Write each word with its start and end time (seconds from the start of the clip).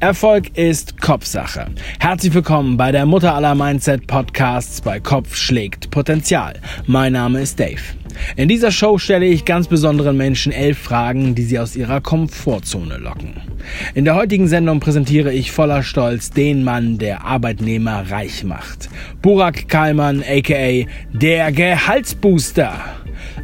Erfolg 0.00 0.56
ist 0.56 1.00
Kopfsache. 1.00 1.66
Herzlich 1.98 2.32
willkommen 2.32 2.76
bei 2.76 2.92
der 2.92 3.04
Mutter 3.04 3.34
aller 3.34 3.56
Mindset 3.56 4.06
Podcasts 4.06 4.80
bei 4.80 5.00
Kopf 5.00 5.34
schlägt 5.34 5.90
Potenzial. 5.90 6.54
Mein 6.86 7.14
Name 7.14 7.40
ist 7.40 7.58
Dave. 7.58 7.80
In 8.36 8.48
dieser 8.48 8.70
Show 8.70 8.98
stelle 8.98 9.26
ich 9.26 9.44
ganz 9.44 9.66
besonderen 9.66 10.16
Menschen 10.16 10.52
elf 10.52 10.78
Fragen, 10.78 11.34
die 11.34 11.42
sie 11.42 11.58
aus 11.58 11.74
ihrer 11.74 12.00
Komfortzone 12.00 12.98
locken. 12.98 13.42
In 13.94 14.04
der 14.04 14.14
heutigen 14.14 14.46
Sendung 14.46 14.78
präsentiere 14.78 15.32
ich 15.32 15.50
voller 15.50 15.82
Stolz 15.82 16.30
den 16.30 16.62
Mann, 16.62 16.98
der 16.98 17.24
Arbeitnehmer 17.24 18.08
reich 18.08 18.44
macht. 18.44 18.88
Burak 19.20 19.68
Kalman, 19.68 20.22
aka 20.22 20.86
der 21.12 21.50
Gehaltsbooster. 21.50 22.72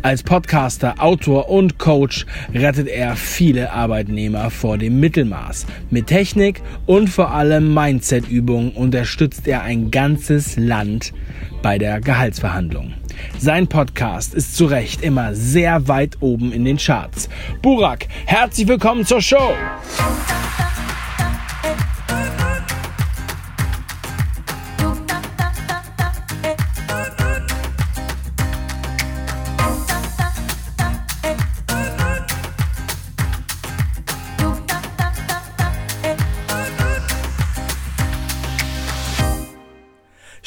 Als 0.04 0.22
Podcaster, 0.22 0.96
Autor 0.98 1.48
und 1.48 1.78
Coach 1.78 2.26
rettet 2.52 2.88
er 2.88 3.16
viele 3.16 3.72
Arbeitnehmer 3.72 4.50
vor 4.50 4.76
dem 4.76 5.00
Mittelmaß. 5.00 5.64
Mit 5.88 6.08
Technik 6.08 6.60
und 6.84 7.08
vor 7.08 7.30
allem 7.30 7.72
Mindset-Übungen 7.72 8.72
unterstützt 8.72 9.48
er 9.48 9.62
ein 9.62 9.90
ganzes 9.90 10.58
Land 10.58 11.14
bei 11.62 11.78
der 11.78 12.02
Gehaltsverhandlung. 12.02 12.92
Sein 13.38 13.66
Podcast 13.66 14.34
ist 14.34 14.54
zu 14.54 14.66
Recht 14.66 15.00
immer 15.02 15.34
sehr 15.34 15.88
weit 15.88 16.18
oben 16.20 16.52
in 16.52 16.66
den 16.66 16.76
Charts. 16.76 17.30
Burak, 17.62 18.06
herzlich 18.26 18.68
willkommen 18.68 19.06
zur 19.06 19.22
Show! 19.22 19.54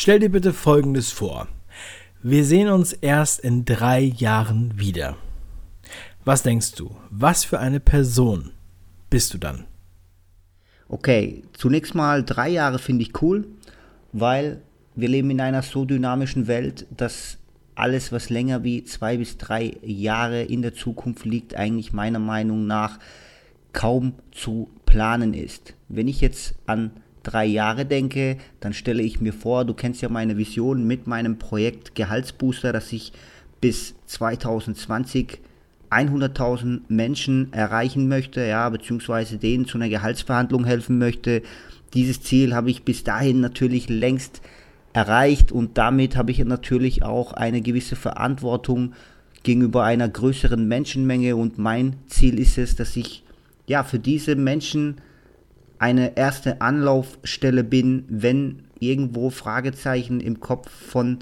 Stell 0.08 0.19
dir 0.19 0.30
bitte 0.30 0.53
Folgendes 0.53 1.11
vor. 1.11 1.50
Wir 2.23 2.45
sehen 2.45 2.69
uns 2.69 2.94
erst 2.94 3.41
in 3.41 3.66
drei 3.66 4.00
Jahren 4.00 4.80
wieder. 4.80 5.17
Was 6.23 6.44
denkst 6.44 6.75
du? 6.75 6.95
Was 7.09 7.44
für 7.44 7.59
eine 7.59 7.81
Person 7.81 8.52
bist 9.09 9.33
du 9.33 9.38
dann? 9.38 9.66
Okay, 10.88 11.44
zunächst 11.52 11.94
mal 11.94 12.23
drei 12.23 12.47
Jahre 12.47 12.80
finde 12.80 13.02
ich 13.02 13.22
cool, 13.22 13.49
weil 14.14 14.61
wir 14.95 15.09
leben 15.09 15.30
in 15.30 15.41
einer 15.41 15.61
so 15.61 15.83
dynamischen 15.83 16.47
Welt, 16.47 16.88
dass 16.95 17.38
alles, 17.75 18.14
was 18.14 18.30
länger 18.30 18.64
wie 18.64 18.86
zwei 18.86 19.17
bis 19.17 19.38
drei 19.38 19.75
Jahre 19.83 20.42
in 20.42 20.61
der 20.61 20.73
Zukunft 20.73 21.25
liegt, 21.25 21.55
eigentlich 21.55 21.92
meiner 21.92 22.19
Meinung 22.19 22.66
nach 22.66 22.97
kaum 23.73 24.14
zu 24.31 24.69
planen 24.86 25.33
ist. 25.33 25.73
Wenn 25.89 26.08
ich 26.08 26.21
jetzt 26.21 26.55
an 26.66 26.92
drei 27.28 27.45
Jahre 27.45 27.86
denke, 27.86 28.38
dann 28.59 28.73
stelle 28.73 29.03
ich 29.03 29.20
mir 29.20 29.33
vor, 29.33 29.66
du 29.66 29.73
kennst 29.73 30.02
ja 30.02 30.09
meine 30.09 30.38
Vision 30.38 30.88
mit 30.88 31.08
meinem 31.08 31.38
Projekt 31.38 31.94
Gehaltsbooster, 31.95 32.72
dass 32.72 32.94
ich 32.94 33.11
bis 33.59 33.95
2020 34.06 35.39
100.000 35.89 36.81
Menschen 36.89 37.52
erreichen 37.53 38.08
möchte, 38.08 38.45
ja, 38.45 38.70
beziehungsweise 38.70 39.38
denen 39.38 39.67
zu 39.67 39.78
einer 39.78 39.89
Gehaltsverhandlung 39.89 40.66
helfen 40.66 40.98
möchte. 40.98 41.42
Dieses 41.94 42.22
Ziel 42.22 42.53
habe 42.53 42.70
ich 42.70 42.83
bis 42.83 43.03
dahin 43.03 43.39
natürlich 43.39 43.88
längst 43.89 44.42
erreicht 44.94 45.52
und 45.52 45.78
damit 45.78 46.16
habe 46.17 46.31
ich 46.31 46.44
natürlich 46.44 47.03
auch 47.03 47.33
eine 47.33 47.61
gewisse 47.61 47.95
Verantwortung 47.95 48.94
gegenüber 49.44 49.83
einer 49.83 50.09
größeren 50.09 50.67
Menschenmenge 50.67 51.36
und 51.36 51.58
mein 51.58 51.95
Ziel 52.08 52.39
ist 52.39 52.58
es, 52.58 52.75
dass 52.75 52.95
ich 52.98 53.23
ja 53.67 53.83
für 53.83 54.00
diese 54.00 54.36
Menschen 54.36 54.95
eine 55.80 56.17
erste 56.17 56.61
Anlaufstelle 56.61 57.64
bin, 57.64 58.06
wenn 58.09 58.64
irgendwo 58.80 59.30
Fragezeichen 59.30 60.20
im 60.20 60.39
Kopf 60.39 60.70
von 60.70 61.20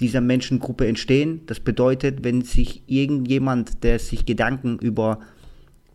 dieser 0.00 0.20
Menschengruppe 0.20 0.86
entstehen. 0.86 1.40
Das 1.46 1.60
bedeutet, 1.60 2.24
wenn 2.24 2.42
sich 2.42 2.82
irgendjemand, 2.86 3.82
der 3.82 3.98
sich 3.98 4.26
Gedanken 4.26 4.78
über 4.78 5.20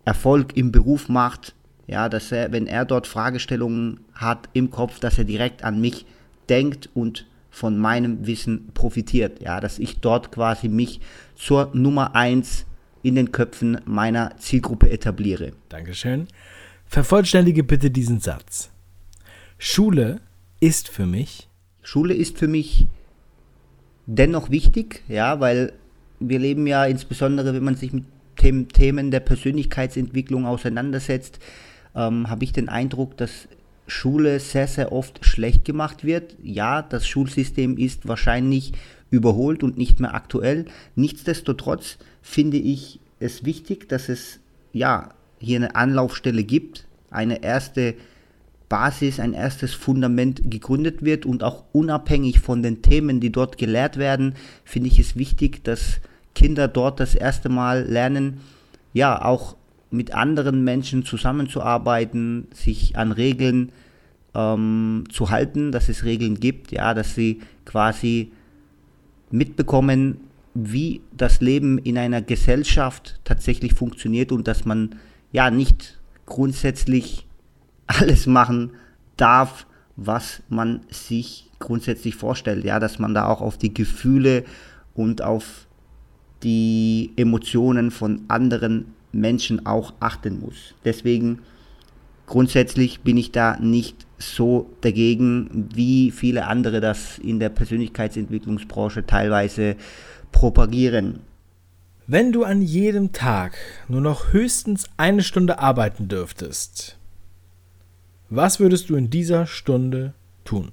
Erfolg 0.05 0.57
im 0.57 0.71
Beruf 0.71 1.09
macht, 1.09 1.53
ja, 1.87 2.09
dass 2.09 2.31
er, 2.31 2.51
wenn 2.51 2.67
er 2.67 2.85
dort 2.85 3.05
Fragestellungen 3.05 3.99
hat 4.13 4.49
im 4.53 4.71
Kopf, 4.71 4.99
dass 4.99 5.17
er 5.17 5.25
direkt 5.25 5.63
an 5.63 5.81
mich 5.81 6.05
denkt 6.49 6.89
und 6.93 7.27
von 7.49 7.77
meinem 7.77 8.25
Wissen 8.25 8.69
profitiert. 8.73 9.41
Ja, 9.41 9.59
dass 9.59 9.77
ich 9.77 9.99
dort 9.99 10.31
quasi 10.31 10.69
mich 10.69 11.01
zur 11.35 11.69
Nummer 11.73 12.15
eins 12.15 12.65
in 13.03 13.15
den 13.15 13.31
Köpfen 13.31 13.81
meiner 13.85 14.37
Zielgruppe 14.37 14.89
etabliere. 14.89 15.51
Dankeschön. 15.69 16.27
Vervollständige 16.91 17.63
bitte 17.63 17.89
diesen 17.89 18.19
Satz. 18.19 18.69
Schule 19.57 20.19
ist 20.59 20.89
für 20.89 21.05
mich. 21.05 21.47
Schule 21.81 22.13
ist 22.13 22.37
für 22.37 22.49
mich 22.49 22.85
dennoch 24.07 24.49
wichtig, 24.49 25.01
ja, 25.07 25.39
weil 25.39 25.71
wir 26.19 26.37
leben 26.37 26.67
ja 26.67 26.83
insbesondere, 26.83 27.53
wenn 27.53 27.63
man 27.63 27.77
sich 27.77 27.93
mit 27.93 28.03
Themen, 28.35 29.09
der 29.09 29.21
Persönlichkeitsentwicklung 29.21 30.45
auseinandersetzt, 30.45 31.39
ähm, 31.95 32.29
habe 32.29 32.43
ich 32.43 32.51
den 32.51 32.67
Eindruck, 32.67 33.15
dass 33.15 33.47
Schule 33.87 34.41
sehr, 34.41 34.67
sehr 34.67 34.91
oft 34.91 35.23
schlecht 35.23 35.63
gemacht 35.63 36.03
wird. 36.03 36.35
Ja, 36.43 36.81
das 36.81 37.07
Schulsystem 37.07 37.77
ist 37.77 38.05
wahrscheinlich 38.05 38.73
überholt 39.09 39.63
und 39.63 39.77
nicht 39.77 40.01
mehr 40.01 40.13
aktuell. 40.13 40.65
Nichtsdestotrotz 40.97 41.99
finde 42.21 42.57
ich 42.57 42.99
es 43.21 43.45
wichtig, 43.45 43.87
dass 43.87 44.09
es 44.09 44.41
ja 44.73 45.13
hier 45.41 45.57
eine 45.57 45.75
Anlaufstelle 45.75 46.43
gibt, 46.43 46.87
eine 47.09 47.43
erste 47.43 47.95
Basis, 48.69 49.19
ein 49.19 49.33
erstes 49.33 49.73
Fundament 49.73 50.49
gegründet 50.49 51.03
wird 51.03 51.25
und 51.25 51.43
auch 51.43 51.65
unabhängig 51.73 52.39
von 52.39 52.63
den 52.63 52.81
Themen, 52.81 53.19
die 53.19 53.31
dort 53.31 53.57
gelehrt 53.57 53.97
werden, 53.97 54.35
finde 54.63 54.87
ich 54.87 54.97
es 54.97 55.17
wichtig, 55.17 55.63
dass 55.65 55.99
Kinder 56.35 56.69
dort 56.69 57.01
das 57.01 57.13
erste 57.13 57.49
Mal 57.49 57.83
lernen, 57.83 58.39
ja, 58.93 59.23
auch 59.23 59.57
mit 59.89 60.13
anderen 60.13 60.63
Menschen 60.63 61.03
zusammenzuarbeiten, 61.03 62.47
sich 62.53 62.95
an 62.95 63.11
Regeln 63.11 63.73
ähm, 64.33 65.03
zu 65.11 65.29
halten, 65.29 65.73
dass 65.73 65.89
es 65.89 66.05
Regeln 66.05 66.39
gibt, 66.39 66.71
ja, 66.71 66.93
dass 66.93 67.13
sie 67.13 67.41
quasi 67.65 68.31
mitbekommen, 69.31 70.21
wie 70.53 71.01
das 71.15 71.41
Leben 71.41 71.77
in 71.77 71.97
einer 71.97 72.21
Gesellschaft 72.21 73.19
tatsächlich 73.23 73.73
funktioniert 73.73 74.31
und 74.31 74.47
dass 74.47 74.65
man 74.65 74.95
ja 75.31 75.51
nicht 75.51 75.99
grundsätzlich 76.25 77.27
alles 77.87 78.27
machen 78.27 78.71
darf, 79.17 79.65
was 79.95 80.41
man 80.49 80.81
sich 80.89 81.49
grundsätzlich 81.59 82.15
vorstellt. 82.15 82.63
Ja, 82.63 82.79
dass 82.79 82.99
man 82.99 83.13
da 83.13 83.27
auch 83.27 83.41
auf 83.41 83.57
die 83.57 83.73
Gefühle 83.73 84.43
und 84.93 85.21
auf 85.21 85.67
die 86.43 87.11
Emotionen 87.15 87.91
von 87.91 88.21
anderen 88.27 88.93
Menschen 89.11 89.65
auch 89.65 89.93
achten 89.99 90.39
muss. 90.39 90.73
Deswegen 90.85 91.39
grundsätzlich 92.25 93.01
bin 93.01 93.17
ich 93.17 93.31
da 93.31 93.57
nicht 93.59 94.07
so 94.17 94.69
dagegen, 94.81 95.69
wie 95.73 96.11
viele 96.11 96.47
andere 96.47 96.79
das 96.79 97.19
in 97.19 97.39
der 97.39 97.49
Persönlichkeitsentwicklungsbranche 97.49 99.05
teilweise 99.05 99.75
propagieren. 100.31 101.19
Wenn 102.07 102.31
du 102.31 102.43
an 102.43 102.61
jedem 102.63 103.11
Tag 103.13 103.53
nur 103.87 104.01
noch 104.01 104.33
höchstens 104.33 104.85
eine 104.97 105.21
Stunde 105.21 105.59
arbeiten 105.59 106.07
dürftest, 106.07 106.97
was 108.29 108.59
würdest 108.59 108.89
du 108.89 108.95
in 108.95 109.11
dieser 109.11 109.45
Stunde 109.45 110.13
tun? 110.43 110.71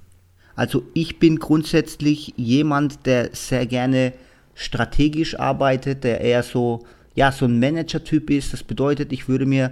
Also 0.55 0.83
ich 0.93 1.19
bin 1.19 1.37
grundsätzlich 1.37 2.33
jemand, 2.35 3.05
der 3.05 3.29
sehr 3.33 3.67
gerne 3.67 4.13
strategisch 4.55 5.39
arbeitet, 5.39 6.03
der 6.03 6.19
eher 6.21 6.41
so, 6.41 6.85
ja, 7.15 7.31
so 7.31 7.45
ein 7.45 7.59
Manager-Typ 7.59 8.31
ist. 8.31 8.51
Das 8.51 8.63
bedeutet, 8.63 9.13
ich 9.13 9.29
würde 9.29 9.45
mir 9.45 9.71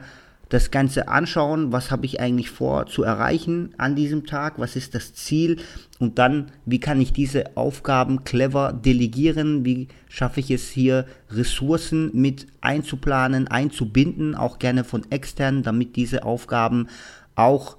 das 0.49 0.71
Ganze 0.71 1.07
anschauen, 1.07 1.71
was 1.71 1.91
habe 1.91 2.05
ich 2.05 2.19
eigentlich 2.19 2.49
vor 2.49 2.85
zu 2.85 3.03
erreichen 3.03 3.73
an 3.77 3.95
diesem 3.95 4.25
Tag, 4.25 4.59
was 4.59 4.75
ist 4.75 4.95
das 4.95 5.13
Ziel 5.13 5.57
und 5.99 6.19
dann, 6.19 6.51
wie 6.65 6.79
kann 6.79 7.01
ich 7.01 7.11
diese 7.11 7.57
Aufgaben 7.57 8.23
clever 8.23 8.73
delegieren, 8.73 9.65
wie 9.65 9.87
schaffe 10.07 10.39
ich 10.39 10.51
es 10.51 10.69
hier, 10.69 11.05
Ressourcen 11.29 12.11
mit 12.13 12.47
einzuplanen, 12.61 13.47
einzubinden, 13.47 14.35
auch 14.35 14.59
gerne 14.59 14.83
von 14.83 15.09
externen, 15.11 15.63
damit 15.63 15.95
diese 15.95 16.23
Aufgaben 16.23 16.87
auch, 17.35 17.77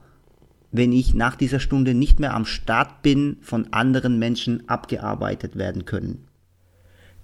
wenn 0.71 0.93
ich 0.93 1.15
nach 1.15 1.37
dieser 1.37 1.61
Stunde 1.61 1.95
nicht 1.95 2.21
mehr 2.21 2.35
am 2.35 2.45
Start 2.45 3.01
bin, 3.03 3.39
von 3.41 3.73
anderen 3.73 4.19
Menschen 4.19 4.69
abgearbeitet 4.69 5.57
werden 5.57 5.87
können. 5.87 6.29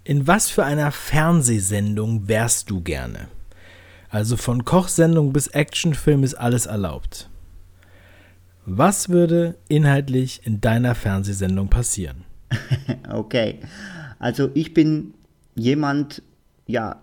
In 0.03 0.27
was 0.27 0.49
für 0.49 0.63
einer 0.63 0.91
Fernsehsendung 0.91 2.27
wärst 2.27 2.69
du 2.69 2.81
gerne? 2.81 3.27
Also 4.15 4.37
von 4.37 4.63
Kochsendung 4.63 5.33
bis 5.33 5.47
Actionfilm 5.47 6.23
ist 6.23 6.35
alles 6.35 6.67
erlaubt. 6.67 7.29
Was 8.65 9.09
würde 9.09 9.55
inhaltlich 9.67 10.39
in 10.45 10.61
deiner 10.61 10.95
Fernsehsendung 10.95 11.67
passieren? 11.67 12.23
okay, 13.11 13.59
also 14.17 14.49
ich 14.53 14.73
bin 14.73 15.13
jemand, 15.55 16.21
ja, 16.65 17.01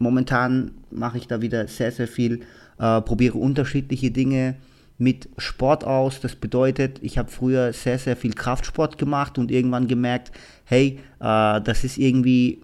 momentan 0.00 0.72
mache 0.90 1.18
ich 1.18 1.28
da 1.28 1.40
wieder 1.40 1.68
sehr, 1.68 1.92
sehr 1.92 2.08
viel, 2.08 2.40
äh, 2.80 3.02
probiere 3.02 3.38
unterschiedliche 3.38 4.10
Dinge 4.10 4.56
mit 4.98 5.28
Sport 5.38 5.84
aus. 5.84 6.18
Das 6.18 6.34
bedeutet, 6.34 6.98
ich 7.02 7.18
habe 7.18 7.30
früher 7.30 7.72
sehr, 7.72 8.00
sehr 8.00 8.16
viel 8.16 8.32
Kraftsport 8.32 8.98
gemacht 8.98 9.38
und 9.38 9.52
irgendwann 9.52 9.86
gemerkt, 9.86 10.32
hey, 10.64 10.98
äh, 11.20 11.60
das 11.60 11.84
ist 11.84 11.98
irgendwie 11.98 12.62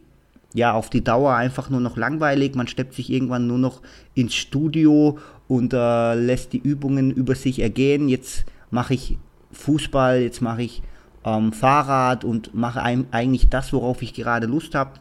ja 0.54 0.72
auf 0.72 0.88
die 0.88 1.04
Dauer 1.04 1.34
einfach 1.34 1.68
nur 1.68 1.80
noch 1.80 1.96
langweilig. 1.98 2.54
Man 2.54 2.68
steppt 2.68 2.94
sich 2.94 3.10
irgendwann 3.10 3.46
nur 3.46 3.58
noch 3.58 3.82
ins 4.14 4.34
Studio 4.34 5.18
und 5.48 5.74
äh, 5.74 6.14
lässt 6.14 6.52
die 6.54 6.58
Übungen 6.58 7.10
über 7.10 7.34
sich 7.34 7.60
ergehen. 7.60 8.08
Jetzt 8.08 8.44
mache 8.70 8.94
ich 8.94 9.18
Fußball, 9.52 10.20
jetzt 10.20 10.40
mache 10.40 10.62
ich 10.62 10.82
ähm, 11.24 11.52
Fahrrad 11.52 12.24
und 12.24 12.54
mache 12.54 12.82
eigentlich 12.82 13.48
das, 13.48 13.72
worauf 13.72 14.00
ich 14.00 14.14
gerade 14.14 14.46
Lust 14.46 14.74
habe. 14.74 14.92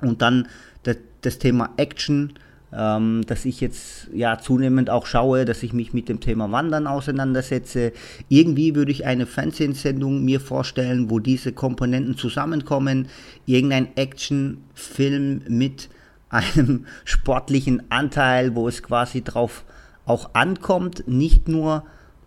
Und 0.00 0.20
dann 0.20 0.48
das, 0.82 1.38
Thema 1.38 1.70
Action 1.78 2.34
dass 2.74 3.44
ich 3.44 3.60
jetzt 3.60 4.08
ja 4.12 4.38
zunehmend 4.38 4.90
auch 4.90 5.06
schaue, 5.06 5.44
dass 5.44 5.62
ich 5.62 5.72
mich 5.72 5.92
mit 5.92 6.08
dem 6.08 6.18
Thema 6.20 6.50
Wandern 6.50 6.88
auseinandersetze. 6.88 7.92
Irgendwie 8.28 8.74
würde 8.74 8.90
ich 8.90 9.06
eine 9.06 9.26
Fernsehsendung 9.26 10.24
mir 10.24 10.40
vorstellen, 10.40 11.08
wo 11.08 11.20
diese 11.20 11.52
Komponenten 11.52 12.16
zusammenkommen. 12.16 13.06
Irgendein 13.46 13.96
Actionfilm 13.96 15.42
mit 15.48 15.88
einem 16.30 16.86
sportlichen 17.04 17.82
Anteil, 17.90 18.56
wo 18.56 18.66
es 18.66 18.82
quasi 18.82 19.22
drauf 19.22 19.64
auch 20.04 20.34
ankommt, 20.34 21.04
nicht 21.06 21.48
nur 21.48 21.84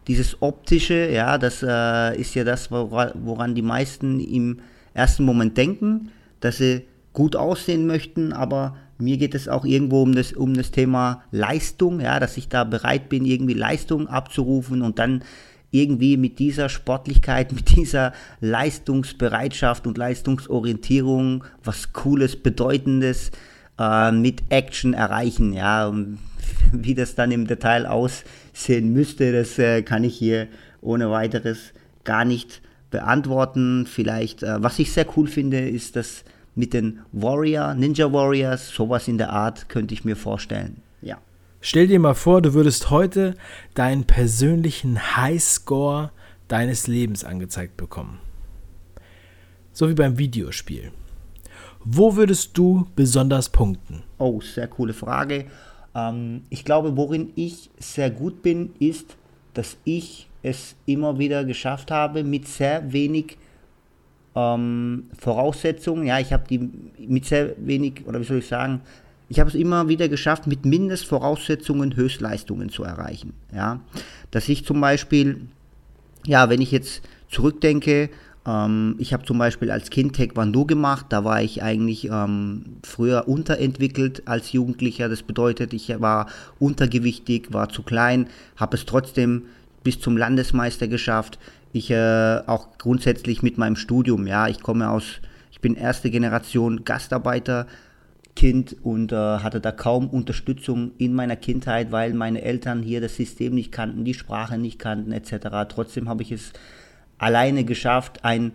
dieses 0.07 0.41
optische, 0.41 1.09
ja, 1.09 1.37
das 1.37 1.61
äh, 1.61 2.17
ist 2.19 2.33
ja 2.33 2.43
das, 2.45 2.71
woran 2.71 3.53
die 3.53 3.61
meisten 3.61 4.21
im 4.21 4.61
ersten 4.93 5.25
Moment 5.25 5.57
denken, 5.57 6.11
dass 6.39 6.57
sie 6.57 6.85
gut 7.11 7.35
aussehen 7.35 7.85
möchten, 7.85 8.31
aber 8.31 8.77
mir 8.97 9.17
geht 9.17 9.35
es 9.35 9.47
auch 9.47 9.65
irgendwo 9.65 10.01
um 10.01 10.15
das, 10.15 10.33
um 10.33 10.53
das 10.53 10.71
Thema 10.71 11.23
Leistung, 11.31 11.99
ja, 11.99 12.19
dass 12.19 12.37
ich 12.37 12.49
da 12.49 12.63
bereit 12.63 13.09
bin, 13.09 13.25
irgendwie 13.25 13.53
Leistung 13.53 14.07
abzurufen 14.07 14.81
und 14.81 14.99
dann 14.99 15.23
irgendwie 15.71 16.17
mit 16.17 16.39
dieser 16.39 16.69
Sportlichkeit, 16.69 17.51
mit 17.53 17.75
dieser 17.75 18.13
Leistungsbereitschaft 18.41 19.87
und 19.87 19.97
Leistungsorientierung 19.97 21.43
was 21.63 21.93
Cooles, 21.93 22.35
Bedeutendes 22.35 23.31
äh, 23.79 24.11
mit 24.11 24.43
Action 24.49 24.93
erreichen. 24.93 25.53
Ja, 25.53 25.93
wie 26.71 26.95
das 26.95 27.15
dann 27.15 27.31
im 27.31 27.47
Detail 27.47 27.85
aussehen 27.85 28.93
müsste, 28.93 29.31
das 29.31 29.59
äh, 29.59 29.81
kann 29.83 30.03
ich 30.03 30.17
hier 30.17 30.47
ohne 30.81 31.11
weiteres 31.11 31.73
gar 32.03 32.25
nicht 32.25 32.61
beantworten. 32.89 33.85
Vielleicht, 33.85 34.43
äh, 34.43 34.61
was 34.63 34.79
ich 34.79 34.91
sehr 34.91 35.05
cool 35.17 35.27
finde, 35.27 35.67
ist, 35.67 35.95
dass 35.95 36.23
mit 36.57 36.73
den 36.73 36.99
Warrior, 37.11 37.73
Ninja 37.75 38.11
Warriors, 38.11 38.69
sowas 38.69 39.07
in 39.07 39.17
der 39.17 39.31
Art 39.31 39.69
könnte 39.69 39.93
ich 39.93 40.03
mir 40.03 40.15
vorstellen. 40.15 40.81
Ja. 41.01 41.17
Stell 41.61 41.87
dir 41.87 41.99
mal 41.99 42.15
vor, 42.15 42.41
du 42.41 42.53
würdest 42.53 42.89
heute 42.89 43.35
deinen 43.75 44.05
persönlichen 44.05 45.17
Highscore 45.17 46.11
deines 46.47 46.87
Lebens 46.87 47.23
angezeigt 47.23 47.77
bekommen. 47.77 48.19
So 49.71 49.89
wie 49.89 49.93
beim 49.93 50.17
Videospiel. 50.17 50.91
Wo 51.83 52.15
würdest 52.15 52.57
du 52.57 52.87
besonders 52.95 53.49
punkten? 53.49 54.03
Oh, 54.17 54.41
sehr 54.41 54.67
coole 54.67 54.93
Frage. 54.93 55.45
Ähm, 55.93 56.41
ich 56.49 56.65
glaube, 56.65 56.97
worin 56.97 57.31
ich 57.35 57.69
sehr 57.77 58.09
gut 58.09 58.41
bin, 58.41 58.73
ist, 58.79 59.15
dass 59.53 59.77
ich 59.83 60.27
es 60.41 60.75
immer 60.85 61.19
wieder 61.19 61.45
geschafft 61.45 61.91
habe, 61.91 62.23
mit 62.23 62.47
sehr 62.47 62.91
wenig 62.91 63.37
ähm, 64.37 65.05
Voraussetzungen. 65.17 66.05
Ja, 66.05 66.19
ich 66.19 66.31
habe 66.31 66.43
die 66.47 66.69
mit 66.99 67.25
sehr 67.25 67.55
wenig, 67.57 68.05
oder 68.05 68.19
wie 68.19 68.25
soll 68.25 68.37
ich 68.37 68.47
sagen, 68.47 68.81
ich 69.29 69.39
habe 69.39 69.49
es 69.49 69.55
immer 69.55 69.89
wieder 69.89 70.07
geschafft, 70.07 70.47
mit 70.47 70.65
Mindestvoraussetzungen 70.65 71.95
Höchstleistungen 71.95 72.69
zu 72.69 72.83
erreichen. 72.83 73.33
Ja, 73.53 73.81
dass 74.31 74.47
ich 74.47 74.63
zum 74.63 74.79
Beispiel, 74.79 75.41
ja, 76.25 76.49
wenn 76.49 76.61
ich 76.61 76.71
jetzt 76.71 77.01
zurückdenke, 77.29 78.09
ähm, 78.45 78.95
ich 78.99 79.11
habe 79.11 79.25
zum 79.25 79.39
Beispiel 79.39 79.71
als 79.71 79.89
Kind 79.89 80.15
Taekwondo 80.15 80.65
gemacht, 80.65 81.07
da 81.09 81.23
war 81.25 81.41
ich 81.41 81.63
eigentlich 81.63 82.05
ähm, 82.05 82.77
früher 82.83 83.27
unterentwickelt 83.27 84.27
als 84.27 84.53
Jugendlicher. 84.53 85.09
Das 85.09 85.23
bedeutet, 85.23 85.73
ich 85.73 85.99
war 85.99 86.27
untergewichtig, 86.59 87.51
war 87.51 87.69
zu 87.69 87.81
klein, 87.81 88.27
habe 88.55 88.77
es 88.77 88.85
trotzdem 88.85 89.43
bis 89.83 89.99
zum 89.99 90.15
Landesmeister 90.15 90.87
geschafft 90.87 91.39
ich 91.73 91.91
äh, 91.91 92.41
auch 92.45 92.77
grundsätzlich 92.77 93.43
mit 93.43 93.57
meinem 93.57 93.75
Studium, 93.75 94.27
ja, 94.27 94.47
ich 94.47 94.61
komme 94.61 94.89
aus, 94.89 95.21
ich 95.51 95.61
bin 95.61 95.75
erste 95.75 96.09
Generation 96.09 96.83
Gastarbeiter, 96.83 97.67
Kind 98.37 98.75
und 98.83 99.11
äh, 99.11 99.15
hatte 99.15 99.59
da 99.59 99.71
kaum 99.71 100.07
Unterstützung 100.09 100.91
in 100.99 101.15
meiner 101.15 101.35
Kindheit, 101.35 101.91
weil 101.91 102.13
meine 102.13 102.43
Eltern 102.43 102.83
hier 102.83 103.01
das 103.01 103.15
System 103.15 103.55
nicht 103.55 103.71
kannten, 103.71 104.05
die 104.05 104.13
Sprache 104.13 104.59
nicht 104.59 104.77
kannten 104.77 105.11
etc. 105.11 105.47
Trotzdem 105.67 106.07
habe 106.07 106.21
ich 106.21 106.31
es 106.31 106.53
alleine 107.17 107.63
geschafft, 107.63 108.23
ein 108.23 108.51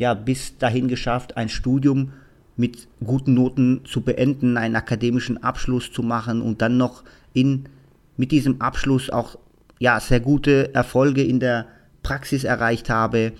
ja 0.00 0.14
bis 0.14 0.56
dahin 0.56 0.88
geschafft, 0.88 1.36
ein 1.36 1.50
Studium 1.50 2.12
mit 2.56 2.88
guten 3.04 3.34
Noten 3.34 3.82
zu 3.84 4.00
beenden, 4.00 4.56
einen 4.56 4.76
akademischen 4.76 5.42
Abschluss 5.42 5.92
zu 5.92 6.02
machen 6.02 6.40
und 6.40 6.62
dann 6.62 6.78
noch 6.78 7.04
in 7.34 7.68
mit 8.16 8.32
diesem 8.32 8.62
Abschluss 8.62 9.10
auch 9.10 9.38
ja 9.78 10.00
sehr 10.00 10.20
gute 10.20 10.74
Erfolge 10.74 11.22
in 11.22 11.38
der 11.38 11.66
Praxis 12.02 12.44
erreicht 12.44 12.90
habe, 12.90 13.32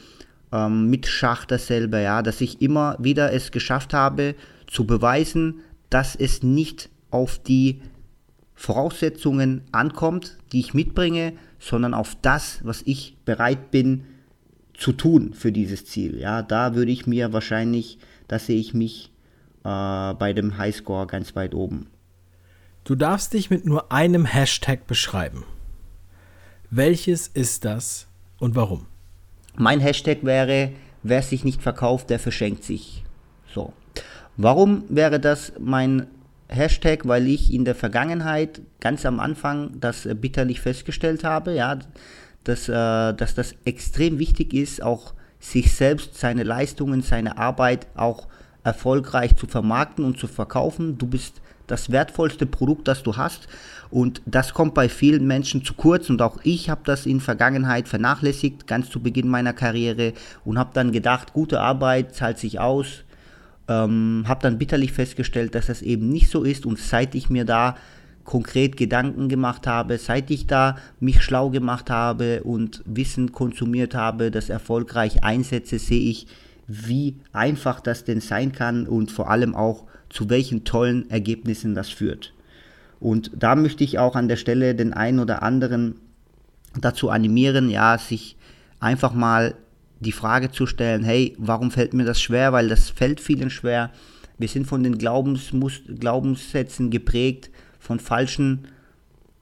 ähm, 0.53 0.89
mit 0.91 1.07
Schach 1.07 1.45
dasselbe, 1.45 2.01
ja, 2.01 2.23
dass 2.23 2.41
ich 2.41 2.63
immer 2.63 2.97
wieder 2.99 3.33
es 3.33 3.51
geschafft 3.51 3.95
habe 3.95 4.35
zu 4.67 4.87
beweisen, 4.87 5.61
dass 5.91 6.17
es 6.17 6.43
nicht 6.43 6.91
auf 7.11 7.39
die 7.39 7.81
Voraussetzungen 8.55 9.63
ankommt, 9.73 10.37
die 10.53 10.61
ich 10.61 10.75
mitbringe, 10.75 11.35
sondern 11.59 11.95
auf 11.95 12.17
das, 12.21 12.61
was 12.65 12.83
ich 12.85 13.17
bereit 13.25 13.71
bin 13.71 14.05
zu 14.75 14.93
tun 14.93 15.33
für 15.33 15.53
dieses 15.53 15.87
Ziel. 15.87 16.19
Ja, 16.19 16.43
da 16.43 16.75
würde 16.75 16.91
ich 16.91 17.07
mir 17.07 17.33
wahrscheinlich, 17.33 17.99
da 18.27 18.39
sehe 18.39 18.59
ich 18.59 18.75
mich 18.75 19.13
äh, 19.65 20.15
bei 20.15 20.33
dem 20.35 20.59
Highscore 20.59 21.07
ganz 21.07 21.35
weit 21.37 21.55
oben. 21.55 21.87
Du 22.85 22.95
darfst 22.95 23.33
dich 23.33 23.51
mit 23.51 23.65
nur 23.65 23.93
einem 23.93 24.25
Hashtag 24.25 24.87
beschreiben. 24.87 25.45
Welches 26.71 27.29
ist 27.29 27.65
das 27.65 28.08
und 28.39 28.55
warum? 28.55 28.87
Mein 29.57 29.81
Hashtag 29.81 30.19
wäre, 30.23 30.71
wer 31.03 31.23
sich 31.23 31.45
nicht 31.45 31.63
verkauft, 31.63 32.11
der 32.11 32.19
verschenkt 32.19 32.65
sich. 32.65 33.05
So. 33.53 33.73
Warum 34.37 34.85
wäre 34.89 35.19
das 35.19 35.53
mein 35.59 36.07
Hashtag? 36.49 37.09
Weil 37.09 37.27
ich 37.27 37.53
in 37.53 37.65
der 37.65 37.75
Vergangenheit 37.75 38.61
ganz 38.81 39.05
am 39.05 39.19
Anfang 39.19 39.81
das 39.81 40.09
bitterlich 40.21 40.61
festgestellt 40.61 41.25
habe, 41.25 41.55
ja, 41.55 41.79
dass, 42.45 42.69
äh, 42.69 43.15
dass 43.15 43.35
das 43.35 43.55
extrem 43.65 44.19
wichtig 44.19 44.55
ist, 44.55 44.83
auch 44.83 45.15
sich 45.41 45.75
selbst, 45.75 46.17
seine 46.17 46.45
Leistungen, 46.45 47.03
seine 47.03 47.37
Arbeit 47.39 47.87
auch 47.95 48.29
erfolgreich 48.65 49.37
zu 49.37 49.47
vermarkten 49.47 50.05
und 50.05 50.19
zu 50.19 50.27
verkaufen. 50.27 50.99
Du 50.99 51.07
bist 51.07 51.41
das 51.71 51.91
wertvollste 51.91 52.47
Produkt, 52.47 52.89
das 52.89 53.03
du 53.03 53.17
hast. 53.17 53.49
Und 53.91 54.21
das 54.27 54.53
kommt 54.53 54.75
bei 54.75 54.89
vielen 54.89 55.27
Menschen 55.27 55.65
zu 55.65 55.75
kurz. 55.75 56.11
Und 56.11 56.21
auch 56.21 56.39
ich 56.43 56.69
habe 56.69 56.83
das 56.85 57.07
in 57.07 57.21
Vergangenheit 57.21 57.89
vernachlässigt, 57.89 58.67
ganz 58.67 58.91
zu 58.91 59.01
Beginn 59.01 59.29
meiner 59.29 59.53
Karriere. 59.53 60.13
Und 60.45 60.59
habe 60.59 60.71
dann 60.75 60.93
gedacht, 60.93 61.33
gute 61.33 61.61
Arbeit 61.61 62.15
zahlt 62.15 62.39
sich 62.39 62.61
aus. 62.61 63.05
Ähm, 63.69 64.25
habe 64.27 64.43
dann 64.43 64.59
bitterlich 64.59 64.93
festgestellt, 64.93 65.55
dass 65.55 65.67
das 65.67 65.83
eben 65.83 66.09
nicht 66.09 66.31
so 66.31 66.43
ist. 66.43 66.67
Und 66.67 66.79
seit 66.79 67.15
ich 67.15 67.31
mir 67.31 67.45
da 67.45 67.77
konkret 68.25 68.77
Gedanken 68.77 69.31
gemacht 69.31 69.67
habe, 69.67 69.97
seit 69.97 70.31
ich 70.31 70.47
da 70.47 70.77
mich 71.01 71.23
schlau 71.23 71.49
gemacht 71.49 71.89
habe 71.89 72.43
und 72.43 72.83
Wissen 72.85 73.33
konsumiert 73.33 73.95
habe, 73.95 74.31
das 74.31 74.51
erfolgreich 74.51 75.25
einsetze, 75.25 75.79
sehe 75.79 76.11
ich, 76.11 76.27
wie 76.69 77.17
einfach 77.33 77.81
das 77.81 78.05
denn 78.05 78.21
sein 78.21 78.53
kann 78.53 78.87
und 78.87 79.11
vor 79.11 79.31
allem 79.31 79.55
auch, 79.55 79.85
zu 80.11 80.31
welchen 80.31 80.65
tollen 80.65 81.11
Ergebnissen 81.11 81.75
das 81.75 81.89
führt. 81.89 82.33
Und 83.01 83.31
da 83.35 83.57
möchte 83.57 83.85
ich 83.85 83.99
auch 83.99 84.17
an 84.17 84.29
der 84.29 84.37
Stelle 84.37 84.75
den 84.75 84.93
einen 84.93 85.19
oder 85.19 85.43
anderen 85.43 85.97
dazu 86.79 87.11
animieren, 87.11 87.71
ja, 87.71 87.99
sich 87.99 88.37
einfach 88.81 89.13
mal 89.13 89.55
die 90.01 90.13
Frage 90.13 90.51
zu 90.51 90.67
stellen, 90.67 91.05
hey, 91.05 91.35
warum 91.39 91.71
fällt 91.71 91.95
mir 91.95 92.05
das 92.05 92.21
schwer? 92.21 92.53
Weil 92.53 92.69
das 92.69 92.91
fällt 92.91 93.21
vielen 93.21 93.51
schwer. 93.51 93.91
Wir 94.39 94.49
sind 94.49 94.67
von 94.67 94.83
den 94.83 94.99
Glaubenssätzen 94.99 96.91
geprägt, 96.91 97.51
von 97.79 97.99
falschen 97.99 98.69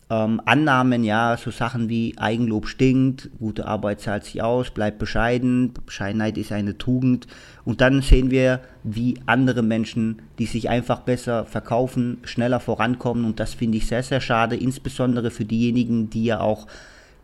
ähm, 0.08 0.40
Annahmen, 0.44 1.02
ja, 1.02 1.36
so 1.36 1.50
Sachen 1.50 1.88
wie 1.88 2.16
Eigenlob 2.16 2.68
stinkt, 2.68 3.28
gute 3.38 3.66
Arbeit 3.66 4.00
zahlt 4.00 4.24
sich 4.24 4.40
aus, 4.40 4.70
bleibt 4.70 4.98
bescheiden, 4.98 5.74
Bescheidenheit 5.84 6.38
ist 6.38 6.52
eine 6.52 6.78
Tugend. 6.78 7.26
Und 7.64 7.80
dann 7.80 8.02
sehen 8.02 8.30
wir, 8.30 8.60
wie 8.84 9.18
andere 9.26 9.62
Menschen, 9.62 10.22
die 10.38 10.46
sich 10.46 10.68
einfach 10.68 11.00
besser 11.00 11.44
verkaufen, 11.44 12.18
schneller 12.22 12.60
vorankommen. 12.60 13.24
Und 13.24 13.40
das 13.40 13.54
finde 13.54 13.78
ich 13.78 13.86
sehr, 13.88 14.04
sehr 14.04 14.20
schade, 14.20 14.54
insbesondere 14.54 15.30
für 15.32 15.44
diejenigen, 15.44 16.08
die 16.08 16.24
ja 16.24 16.40
auch 16.40 16.68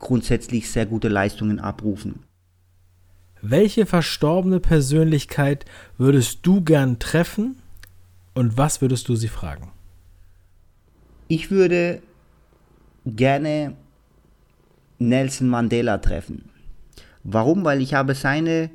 grundsätzlich 0.00 0.68
sehr 0.68 0.86
gute 0.86 1.08
Leistungen 1.08 1.60
abrufen. 1.60 2.24
Welche 3.40 3.86
verstorbene 3.86 4.58
Persönlichkeit 4.58 5.64
würdest 5.98 6.40
du 6.42 6.62
gern 6.62 6.98
treffen 6.98 7.56
und 8.34 8.56
was 8.56 8.80
würdest 8.80 9.08
du 9.08 9.14
sie 9.14 9.28
fragen? 9.28 9.70
Ich 11.28 11.50
würde 11.50 12.02
gerne 13.06 13.74
Nelson 14.98 15.48
Mandela 15.48 15.98
treffen. 15.98 16.50
Warum? 17.24 17.64
Weil 17.64 17.80
ich 17.80 17.94
habe 17.94 18.14
seine 18.14 18.70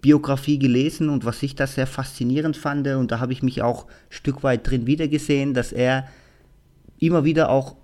Biografie 0.00 0.58
gelesen 0.58 1.08
und 1.08 1.24
was 1.24 1.42
ich 1.42 1.54
da 1.54 1.66
sehr 1.66 1.86
faszinierend 1.86 2.56
fand 2.56 2.86
und 2.88 3.10
da 3.10 3.20
habe 3.20 3.32
ich 3.32 3.42
mich 3.42 3.62
auch 3.62 3.84
ein 3.84 3.90
Stück 4.08 4.42
weit 4.42 4.68
drin 4.68 4.86
wiedergesehen, 4.86 5.52
dass 5.52 5.72
er 5.72 6.08
immer 6.98 7.24
wieder 7.24 7.50
auch 7.50 7.76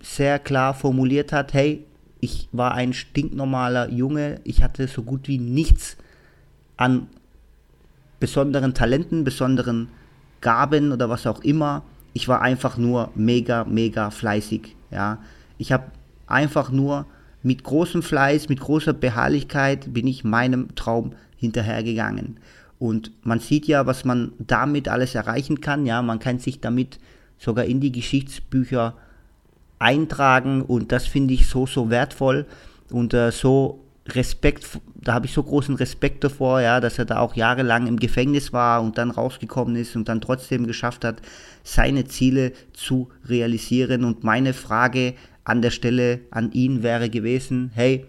sehr 0.00 0.38
klar 0.38 0.74
formuliert 0.74 1.32
hat, 1.32 1.52
hey, 1.52 1.84
ich 2.20 2.48
war 2.52 2.74
ein 2.74 2.92
stinknormaler 2.92 3.90
Junge, 3.90 4.40
ich 4.44 4.62
hatte 4.62 4.88
so 4.88 5.02
gut 5.02 5.28
wie 5.28 5.38
nichts 5.38 5.96
an 6.76 7.08
besonderen 8.18 8.74
Talenten, 8.74 9.24
besonderen 9.24 9.88
Gaben 10.40 10.92
oder 10.92 11.08
was 11.08 11.26
auch 11.26 11.40
immer. 11.40 11.82
Ich 12.18 12.26
war 12.26 12.42
einfach 12.42 12.76
nur 12.76 13.12
mega, 13.14 13.62
mega 13.62 14.10
fleißig. 14.10 14.74
Ja, 14.90 15.18
ich 15.56 15.70
habe 15.70 15.84
einfach 16.26 16.72
nur 16.72 17.06
mit 17.44 17.62
großem 17.62 18.02
Fleiß, 18.02 18.48
mit 18.48 18.58
großer 18.58 18.92
Beharrlichkeit 18.92 19.94
bin 19.94 20.08
ich 20.08 20.24
meinem 20.24 20.74
Traum 20.74 21.12
hinterhergegangen. 21.36 22.38
Und 22.80 23.12
man 23.22 23.38
sieht 23.38 23.68
ja, 23.68 23.86
was 23.86 24.04
man 24.04 24.32
damit 24.40 24.88
alles 24.88 25.14
erreichen 25.14 25.60
kann. 25.60 25.86
Ja, 25.86 26.02
man 26.02 26.18
kann 26.18 26.40
sich 26.40 26.58
damit 26.58 26.98
sogar 27.38 27.66
in 27.66 27.78
die 27.78 27.92
Geschichtsbücher 27.92 28.94
eintragen 29.78 30.62
und 30.62 30.90
das 30.90 31.06
finde 31.06 31.34
ich 31.34 31.46
so, 31.46 31.66
so 31.66 31.88
wertvoll 31.88 32.46
und 32.90 33.14
äh, 33.14 33.30
so 33.30 33.78
Respekt, 34.08 34.66
da 34.96 35.14
habe 35.14 35.26
ich 35.26 35.32
so 35.32 35.42
großen 35.42 35.74
Respekt 35.74 36.24
davor, 36.24 36.60
ja, 36.60 36.80
dass 36.80 36.98
er 36.98 37.04
da 37.04 37.18
auch 37.18 37.34
jahrelang 37.36 37.86
im 37.86 37.98
Gefängnis 37.98 38.52
war 38.52 38.82
und 38.82 38.96
dann 38.98 39.10
rausgekommen 39.10 39.76
ist 39.76 39.96
und 39.96 40.08
dann 40.08 40.20
trotzdem 40.20 40.66
geschafft 40.66 41.04
hat, 41.04 41.20
seine 41.68 42.06
Ziele 42.06 42.52
zu 42.72 43.10
realisieren. 43.26 44.04
Und 44.04 44.24
meine 44.24 44.54
Frage 44.54 45.14
an 45.44 45.60
der 45.60 45.70
Stelle 45.70 46.20
an 46.30 46.50
ihn 46.52 46.82
wäre 46.82 47.10
gewesen, 47.10 47.70
hey, 47.74 48.06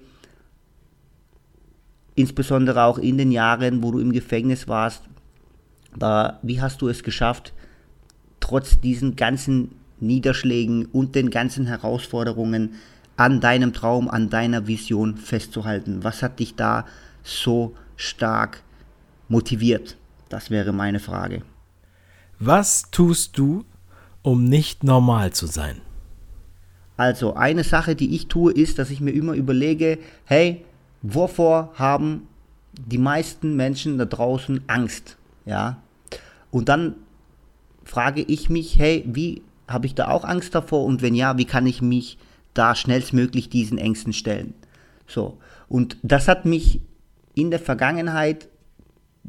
insbesondere 2.16 2.84
auch 2.84 2.98
in 2.98 3.18
den 3.18 3.32
Jahren, 3.32 3.84
wo 3.84 3.92
du 3.92 4.00
im 4.00 4.14
Gefängnis 4.14 4.70
warst, 4.70 5.04
da, 5.98 6.40
wie 6.42 6.62
hast 6.62 6.82
du 6.82 6.88
es 6.88 7.04
geschafft, 7.04 7.54
trotz 8.40 8.80
diesen 8.80 9.18
ganzen 9.18 9.72
Niederschlägen 10.00 10.86
und 10.86 11.16
den 11.16 11.30
ganzen 11.30 11.66
Herausforderungen 11.66 12.76
an 13.18 13.42
deinem 13.42 13.74
Traum, 13.74 14.10
an 14.10 14.30
deiner 14.30 14.68
Vision 14.68 15.18
festzuhalten? 15.18 16.04
Was 16.06 16.24
hat 16.24 16.40
dich 16.40 16.56
da 16.56 16.86
so 17.24 17.76
stark 17.98 18.64
motiviert? 19.28 19.98
Das 20.30 20.50
wäre 20.50 20.72
meine 20.72 21.00
Frage. 21.00 21.42
Was 22.40 22.90
tust 22.92 23.38
du, 23.38 23.66
um 24.22 24.46
nicht 24.46 24.84
normal 24.86 25.34
zu 25.34 25.46
sein? 25.46 25.82
Also 26.96 27.34
eine 27.34 27.66
Sache, 27.66 27.96
die 27.96 28.16
ich 28.16 28.28
tue, 28.28 28.54
ist, 28.54 28.80
dass 28.80 28.90
ich 28.90 29.02
mir 29.02 29.12
immer 29.12 29.34
überlege, 29.34 30.00
hey, 30.24 30.64
wovor 31.02 31.74
haben 31.76 32.28
die 32.74 32.98
meisten 32.98 33.56
Menschen 33.56 33.98
da 33.98 34.06
draußen 34.06 34.62
Angst? 34.68 35.18
Ja? 35.46 35.82
Und 36.50 36.70
dann 36.70 36.96
frage 37.84 38.22
ich 38.22 38.50
mich, 38.50 38.80
hey, 38.80 39.04
wie 39.06 39.42
habe 39.68 39.86
ich 39.86 39.96
da 39.96 40.08
auch 40.08 40.24
Angst 40.24 40.56
davor? 40.56 40.86
Und 40.86 41.02
wenn 41.02 41.16
ja, 41.16 41.38
wie 41.38 41.46
kann 41.46 41.68
ich 41.68 41.82
mich 41.82 42.18
da 42.54 42.74
schnellstmöglich 42.74 43.50
diesen 43.50 43.78
Ängsten 43.78 44.14
stellen? 44.14 44.54
So. 45.08 45.38
Und 45.68 45.98
das 46.04 46.28
hat 46.28 46.46
mich 46.46 46.80
in 47.34 47.52
der 47.52 47.60
Vergangenheit, 47.60 48.48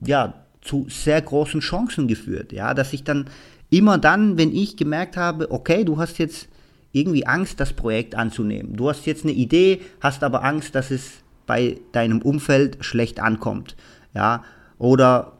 ja, 0.04 0.34
zu 0.62 0.86
sehr 0.88 1.20
großen 1.20 1.60
Chancen 1.60 2.08
geführt. 2.08 2.52
Ja, 2.52 2.74
dass 2.74 2.92
ich 2.92 3.04
dann 3.04 3.26
immer 3.70 3.98
dann, 3.98 4.36
wenn 4.36 4.54
ich 4.54 4.76
gemerkt 4.76 5.16
habe, 5.16 5.50
okay, 5.50 5.84
du 5.84 5.98
hast 5.98 6.18
jetzt 6.18 6.48
irgendwie 6.92 7.26
Angst, 7.26 7.60
das 7.60 7.72
Projekt 7.72 8.14
anzunehmen. 8.14 8.76
Du 8.76 8.88
hast 8.88 9.06
jetzt 9.06 9.24
eine 9.24 9.32
Idee, 9.32 9.80
hast 10.00 10.24
aber 10.24 10.44
Angst, 10.44 10.74
dass 10.74 10.90
es 10.90 11.22
bei 11.46 11.78
deinem 11.92 12.20
Umfeld 12.20 12.78
schlecht 12.80 13.20
ankommt. 13.20 13.76
Ja, 14.14 14.44
oder 14.78 15.32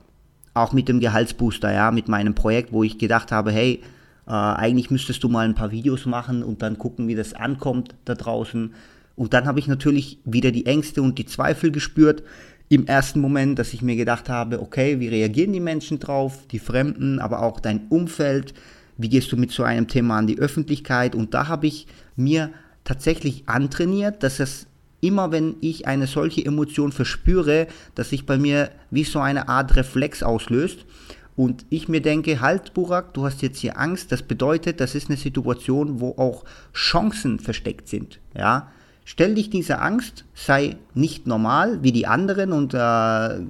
auch 0.55 0.73
mit 0.73 0.89
dem 0.89 1.01
Gehaltsbooster, 1.01 1.73
ja, 1.73 1.91
mit 1.91 2.09
meinem 2.09 2.35
Projekt, 2.35 2.73
wo 2.73 2.83
ich 2.85 2.99
gedacht 2.99 3.33
habe, 3.33 3.51
hey, 3.51 3.83
äh, 4.27 4.31
eigentlich 4.31 4.91
müsstest 4.91 5.23
du 5.25 5.29
mal 5.29 5.45
ein 5.45 5.55
paar 5.55 5.73
Videos 5.73 6.07
machen 6.07 6.43
und 6.43 6.63
dann 6.63 6.79
gucken, 6.79 7.09
wie 7.09 7.15
das 7.15 7.35
ankommt 7.35 7.95
da 8.05 8.15
draußen. 8.15 8.75
Und 9.17 9.35
dann 9.35 9.47
habe 9.47 9.59
ich 9.59 9.67
natürlich 9.67 10.19
wieder 10.25 10.51
die 10.51 10.67
Ängste 10.67 11.03
und 11.03 11.19
die 11.19 11.27
Zweifel 11.27 11.71
gespürt 11.71 12.23
im 12.71 12.87
ersten 12.87 13.21
Moment, 13.21 13.59
dass 13.59 13.75
ich 13.75 13.83
mir 13.83 13.97
gedacht 13.97 14.29
habe, 14.29 14.63
okay, 14.63 15.01
wie 15.01 15.09
reagieren 15.09 15.53
die 15.53 15.61
Menschen 15.61 15.99
drauf, 15.99 16.47
die 16.53 16.61
Fremden, 16.61 17.19
aber 17.19 17.43
auch 17.43 17.59
dein 17.59 17.89
Umfeld, 17.89 18.55
wie 18.97 19.09
gehst 19.09 19.33
du 19.33 19.37
mit 19.37 19.51
so 19.51 19.65
einem 19.65 19.89
Thema 19.89 20.19
an 20.19 20.29
die 20.29 20.39
Öffentlichkeit? 20.39 21.17
Und 21.17 21.35
da 21.35 21.49
habe 21.49 21.67
ich 21.67 21.89
mir 22.15 22.51
tatsächlich 22.85 23.43
antrainiert, 23.47 24.23
dass 24.23 24.39
es 24.39 24.69
immer, 25.01 25.33
wenn 25.33 25.57
ich 25.61 25.89
eine 25.89 26.07
solche 26.07 26.45
Emotion 26.45 26.93
verspüre, 26.93 27.67
dass 27.97 28.11
sich 28.11 28.25
bei 28.25 28.39
mir 28.39 28.71
wie 28.91 29.05
so 29.05 29.19
eine 29.19 29.49
Art 29.49 29.75
Reflex 29.75 30.23
auslöst 30.23 30.87
und 31.35 31.67
ich 31.71 31.89
mir 31.89 32.03
denke, 32.03 32.41
halt 32.41 32.73
Burak, 32.73 33.15
du 33.15 33.25
hast 33.25 33.43
jetzt 33.43 33.59
hier 33.59 33.81
Angst, 33.81 34.13
das 34.13 34.23
bedeutet, 34.23 34.79
das 34.79 34.95
ist 34.95 35.09
eine 35.09 35.17
Situation, 35.17 35.99
wo 35.99 36.11
auch 36.19 36.45
Chancen 36.73 37.41
versteckt 37.41 37.89
sind, 37.89 38.21
ja. 38.37 38.71
Stell 39.05 39.35
dich 39.35 39.51
dieser 39.51 39.83
Angst, 39.83 40.25
sei 40.35 40.77
nicht 40.95 41.27
normal 41.27 41.83
wie 41.83 41.93
die 41.93 42.07
anderen 42.07 42.53
und 42.53 42.75
äh, 42.75 43.41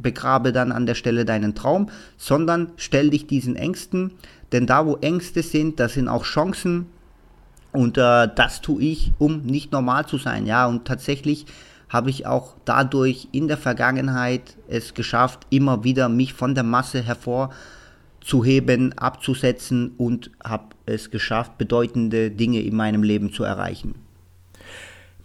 begrabe 0.00 0.52
dann 0.52 0.72
an 0.72 0.86
der 0.86 0.94
Stelle 0.94 1.24
deinen 1.24 1.54
Traum, 1.54 1.90
sondern 2.16 2.72
stell 2.76 3.10
dich 3.10 3.26
diesen 3.26 3.56
Ängsten, 3.56 4.12
denn 4.52 4.66
da 4.66 4.86
wo 4.86 4.96
Ängste 4.96 5.42
sind, 5.42 5.80
da 5.80 5.88
sind 5.88 6.08
auch 6.08 6.24
Chancen 6.24 6.86
und 7.72 7.98
äh, 7.98 8.28
das 8.34 8.62
tue 8.62 8.82
ich, 8.82 9.12
um 9.18 9.42
nicht 9.42 9.70
normal 9.70 10.06
zu 10.06 10.16
sein, 10.16 10.46
ja. 10.46 10.66
Und 10.66 10.86
tatsächlich 10.86 11.44
habe 11.90 12.08
ich 12.08 12.26
auch 12.26 12.54
dadurch 12.64 13.28
in 13.32 13.48
der 13.48 13.58
Vergangenheit 13.58 14.56
es 14.66 14.94
geschafft, 14.94 15.46
immer 15.50 15.84
wieder 15.84 16.08
mich 16.08 16.32
von 16.32 16.54
der 16.54 16.64
Masse 16.64 17.02
hervorzuheben, 17.02 18.96
abzusetzen 18.96 19.92
und 19.98 20.30
habe 20.42 20.74
es 20.86 21.10
geschafft, 21.10 21.58
bedeutende 21.58 22.30
Dinge 22.30 22.62
in 22.62 22.74
meinem 22.74 23.02
Leben 23.02 23.30
zu 23.30 23.44
erreichen. 23.44 24.05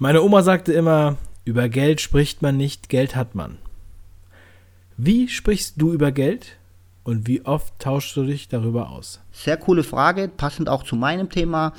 Meine 0.02 0.24
Oma 0.24 0.42
sagte 0.42 0.74
immer, 0.74 1.18
über 1.46 1.70
Geld 1.70 2.02
spricht 2.02 2.42
man 2.42 2.58
nicht, 2.58 2.90
Geld 2.90 3.16
hat 3.16 3.36
man. 3.36 3.60
Wie 4.98 5.28
sprichst 5.28 5.76
du 5.80 5.94
über 5.94 6.12
Geld 6.12 6.58
und 7.04 7.28
wie 7.28 7.46
oft 7.46 7.78
tauschst 7.78 8.18
du 8.18 8.24
dich 8.24 8.48
darüber 8.48 8.90
aus? 8.90 9.22
Sehr 9.32 9.58
coole 9.58 9.84
Frage, 9.84 10.28
passend 10.28 10.70
auch 10.70 10.82
zu 10.82 10.96
meinem 10.96 11.30
Thema. 11.30 11.74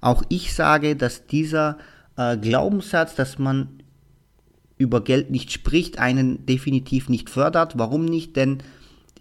Auch 0.00 0.24
ich 0.28 0.52
sage, 0.52 0.96
dass 0.96 1.28
dieser 1.28 1.78
äh, 2.16 2.36
Glaubenssatz, 2.36 3.14
dass 3.14 3.38
man 3.38 3.68
über 4.76 5.04
Geld 5.04 5.30
nicht 5.30 5.52
spricht, 5.52 6.00
einen 6.00 6.46
definitiv 6.46 7.08
nicht 7.08 7.30
fördert. 7.30 7.78
Warum 7.78 8.04
nicht? 8.04 8.34
Denn 8.34 8.64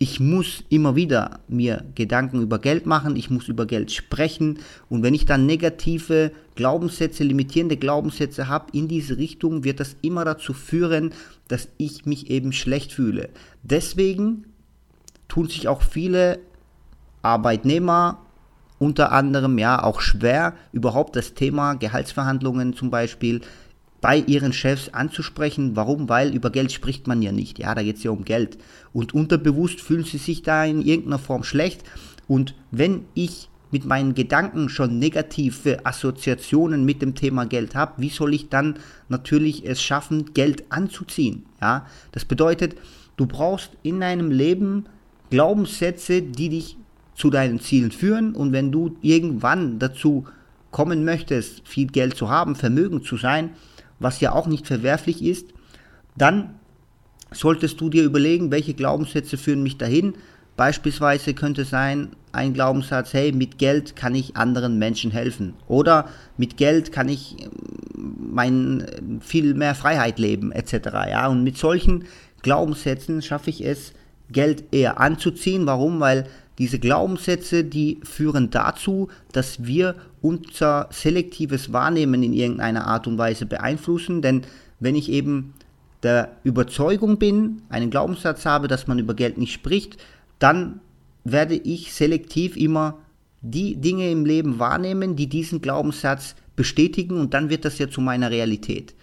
ich 0.01 0.21
muss 0.21 0.63
immer 0.69 0.95
wieder 0.95 1.41
mir 1.49 1.83
Gedanken 1.93 2.41
über 2.41 2.57
Geld 2.59 2.85
machen, 2.85 3.17
ich 3.17 3.29
muss 3.29 3.49
über 3.49 3.65
Geld 3.65 3.91
sprechen 3.91 4.59
und 4.89 5.03
wenn 5.03 5.13
ich 5.13 5.25
dann 5.25 5.45
negative 5.45 6.31
Glaubenssätze, 6.55 7.25
limitierende 7.25 7.75
Glaubenssätze 7.75 8.47
habe 8.47 8.67
in 8.71 8.87
diese 8.87 9.17
Richtung, 9.17 9.65
wird 9.65 9.81
das 9.81 9.97
immer 10.01 10.23
dazu 10.23 10.53
führen, 10.53 11.11
dass 11.49 11.67
ich 11.77 12.05
mich 12.05 12.29
eben 12.29 12.53
schlecht 12.53 12.93
fühle. 12.93 13.29
Deswegen 13.61 14.45
tun 15.27 15.49
sich 15.49 15.67
auch 15.67 15.81
viele 15.81 16.39
Arbeitnehmer 17.21 18.19
unter 18.79 19.11
anderem 19.11 19.57
ja 19.57 19.83
auch 19.83 19.99
schwer, 19.99 20.53
überhaupt 20.71 21.17
das 21.17 21.33
Thema 21.33 21.73
Gehaltsverhandlungen 21.73 22.73
zum 22.73 22.89
Beispiel 22.89 23.41
bei 24.01 24.17
ihren 24.17 24.53
Chefs 24.53 24.89
anzusprechen. 24.89 25.75
Warum? 25.75 26.09
Weil 26.09 26.33
über 26.33 26.49
Geld 26.49 26.71
spricht 26.71 27.07
man 27.07 27.21
ja 27.21 27.31
nicht. 27.31 27.59
Ja, 27.59 27.75
da 27.75 27.83
geht 27.83 27.97
es 27.97 28.03
ja 28.03 28.11
um 28.11 28.25
Geld. 28.25 28.57
Und 28.93 29.13
unterbewusst 29.13 29.81
fühlen 29.81 30.05
sie 30.05 30.17
sich 30.17 30.41
da 30.41 30.65
in 30.65 30.81
irgendeiner 30.81 31.19
Form 31.19 31.43
schlecht. 31.43 31.83
Und 32.27 32.55
wenn 32.71 33.05
ich 33.13 33.49
mit 33.71 33.85
meinen 33.85 34.15
Gedanken 34.15 34.69
schon 34.69 34.99
negative 34.99 35.85
Assoziationen 35.85 36.85
mit 36.85 37.01
dem 37.01 37.15
Thema 37.15 37.45
Geld 37.45 37.75
habe, 37.75 38.01
wie 38.01 38.09
soll 38.09 38.33
ich 38.33 38.49
dann 38.49 38.79
natürlich 39.09 39.65
es 39.65 39.81
schaffen, 39.81 40.33
Geld 40.33 40.63
anzuziehen? 40.69 41.45
Ja, 41.61 41.85
das 42.11 42.25
bedeutet, 42.25 42.75
du 43.17 43.25
brauchst 43.25 43.71
in 43.83 43.99
deinem 43.99 44.31
Leben 44.31 44.85
Glaubenssätze, 45.29 46.21
die 46.21 46.49
dich 46.49 46.77
zu 47.13 47.29
deinen 47.29 47.59
Zielen 47.59 47.91
führen. 47.91 48.33
Und 48.33 48.53
wenn 48.53 48.71
du 48.71 48.97
irgendwann 49.01 49.77
dazu 49.77 50.25
kommen 50.71 51.03
möchtest, 51.03 51.67
viel 51.67 51.87
Geld 51.87 52.15
zu 52.15 52.29
haben, 52.29 52.55
Vermögen 52.55 53.03
zu 53.03 53.17
sein, 53.17 53.51
was 53.99 54.19
ja 54.21 54.31
auch 54.33 54.47
nicht 54.47 54.67
verwerflich 54.67 55.23
ist, 55.23 55.47
dann 56.15 56.55
solltest 57.31 57.79
du 57.79 57.89
dir 57.89 58.03
überlegen, 58.03 58.51
welche 58.51 58.73
Glaubenssätze 58.73 59.37
führen 59.37 59.63
mich 59.63 59.77
dahin. 59.77 60.15
Beispielsweise 60.57 61.33
könnte 61.33 61.63
sein 61.63 62.09
ein 62.31 62.53
Glaubenssatz, 62.53 63.13
hey, 63.13 63.31
mit 63.31 63.57
Geld 63.57 63.95
kann 63.95 64.13
ich 64.13 64.35
anderen 64.35 64.77
Menschen 64.77 65.11
helfen. 65.11 65.53
Oder 65.67 66.09
mit 66.37 66.57
Geld 66.57 66.91
kann 66.91 67.09
ich 67.09 67.37
ähm, 67.41 67.49
mein, 68.33 68.85
ähm, 68.97 69.21
viel 69.21 69.53
mehr 69.53 69.73
Freiheit 69.73 70.19
leben, 70.19 70.51
etc. 70.51 70.73
Ja? 71.09 71.27
Und 71.27 71.43
mit 71.43 71.57
solchen 71.57 72.05
Glaubenssätzen 72.41 73.21
schaffe 73.21 73.49
ich 73.49 73.65
es, 73.65 73.93
Geld 74.31 74.65
eher 74.71 74.99
anzuziehen. 74.99 75.65
Warum? 75.65 75.99
Weil 75.99 76.27
Diese 76.59 76.77
Glaubenssätze, 76.77 77.63
die 77.63 77.99
führen 78.03 78.49
dazu, 78.49 79.07
dass 79.31 79.65
wir 79.65 79.95
unser 80.21 80.89
selektives 80.91 81.71
Wahrnehmen 81.71 82.21
in 82.21 82.33
irgendeiner 82.33 82.85
Art 82.85 83.07
und 83.07 83.17
Weise 83.17 83.45
beeinflussen. 83.45 84.21
Denn 84.21 84.41
wenn 84.79 84.95
ich 84.95 85.09
eben 85.09 85.53
der 86.03 86.35
Überzeugung 86.43 87.17
bin, 87.17 87.61
einen 87.69 87.89
Glaubenssatz 87.89 88.45
habe, 88.45 88.67
dass 88.67 88.87
man 88.87 88.99
über 88.99 89.13
Geld 89.13 89.37
nicht 89.37 89.53
spricht, 89.53 89.97
dann 90.37 90.81
werde 91.23 91.55
ich 91.55 91.93
selektiv 91.93 92.57
immer 92.57 92.99
die 93.41 93.77
Dinge 93.77 94.11
im 94.11 94.25
Leben 94.25 94.59
wahrnehmen, 94.59 95.15
die 95.15 95.27
diesen 95.27 95.61
Glaubenssatz 95.61 96.35
bestätigen 96.57 97.19
und 97.19 97.33
dann 97.33 97.49
wird 97.49 97.63
das 97.63 97.79
ja 97.79 97.89
zu 97.89 98.01
meiner 98.01 98.31
Realität. 98.31 98.95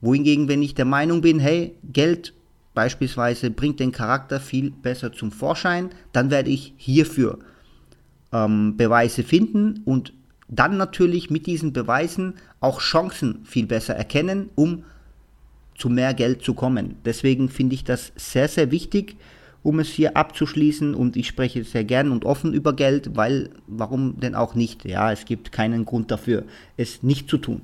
Wohingegen, 0.00 0.48
wenn 0.48 0.62
ich 0.62 0.74
der 0.74 0.86
Meinung 0.86 1.20
bin, 1.20 1.38
hey, 1.38 1.74
Geld 1.92 2.32
beispielsweise 2.78 3.50
bringt 3.50 3.80
den 3.80 3.90
Charakter 3.90 4.38
viel 4.38 4.70
besser 4.70 5.12
zum 5.12 5.32
Vorschein, 5.32 5.90
dann 6.12 6.30
werde 6.30 6.50
ich 6.50 6.74
hierfür 6.76 7.40
ähm, 8.32 8.76
Beweise 8.76 9.24
finden 9.24 9.82
und 9.84 10.12
dann 10.46 10.76
natürlich 10.76 11.28
mit 11.28 11.48
diesen 11.48 11.72
Beweisen 11.72 12.34
auch 12.60 12.80
Chancen 12.80 13.44
viel 13.44 13.66
besser 13.66 13.96
erkennen, 13.96 14.50
um 14.54 14.84
zu 15.74 15.88
mehr 15.88 16.14
Geld 16.14 16.44
zu 16.44 16.54
kommen. 16.54 16.94
Deswegen 17.04 17.48
finde 17.48 17.74
ich 17.74 17.82
das 17.82 18.12
sehr, 18.14 18.46
sehr 18.46 18.70
wichtig, 18.70 19.16
um 19.64 19.80
es 19.80 19.88
hier 19.88 20.16
abzuschließen 20.16 20.94
und 20.94 21.16
ich 21.16 21.26
spreche 21.26 21.64
sehr 21.64 21.82
gern 21.82 22.12
und 22.12 22.24
offen 22.24 22.54
über 22.54 22.74
Geld, 22.74 23.16
weil 23.16 23.50
warum 23.66 24.20
denn 24.20 24.36
auch 24.36 24.54
nicht? 24.54 24.84
Ja, 24.84 25.10
es 25.10 25.24
gibt 25.24 25.50
keinen 25.50 25.84
Grund 25.84 26.12
dafür, 26.12 26.44
es 26.76 27.02
nicht 27.02 27.28
zu 27.28 27.38
tun. 27.38 27.62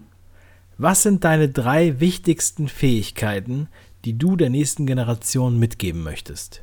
Was 0.77 1.05
sind 1.05 1.23
deine 1.23 1.49
drei 1.49 2.01
wichtigsten 2.01 2.67
Fähigkeiten, 2.67 3.69
die 4.05 4.19
du 4.19 4.37
der 4.37 4.51
nächsten 4.51 4.87
Generation 4.87 5.59
mitgeben 5.59 6.03
möchtest? 6.03 6.63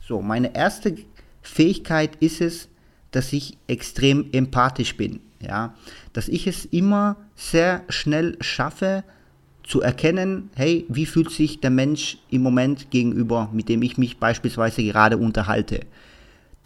So, 0.00 0.20
meine 0.20 0.54
erste 0.54 0.96
Fähigkeit 1.42 2.16
ist 2.16 2.40
es, 2.40 2.68
dass 3.10 3.32
ich 3.32 3.56
extrem 3.68 4.28
empathisch 4.32 4.96
bin, 4.96 5.20
ja, 5.40 5.74
dass 6.12 6.28
ich 6.28 6.46
es 6.46 6.64
immer 6.64 7.16
sehr 7.36 7.82
schnell 7.88 8.36
schaffe, 8.40 9.04
zu 9.62 9.80
erkennen, 9.80 10.50
hey, 10.54 10.84
wie 10.88 11.06
fühlt 11.06 11.30
sich 11.30 11.60
der 11.60 11.70
Mensch 11.70 12.18
im 12.28 12.42
Moment 12.42 12.90
gegenüber, 12.90 13.48
mit 13.52 13.70
dem 13.70 13.82
ich 13.82 13.96
mich 13.96 14.18
beispielsweise 14.18 14.82
gerade 14.82 15.16
unterhalte. 15.16 15.80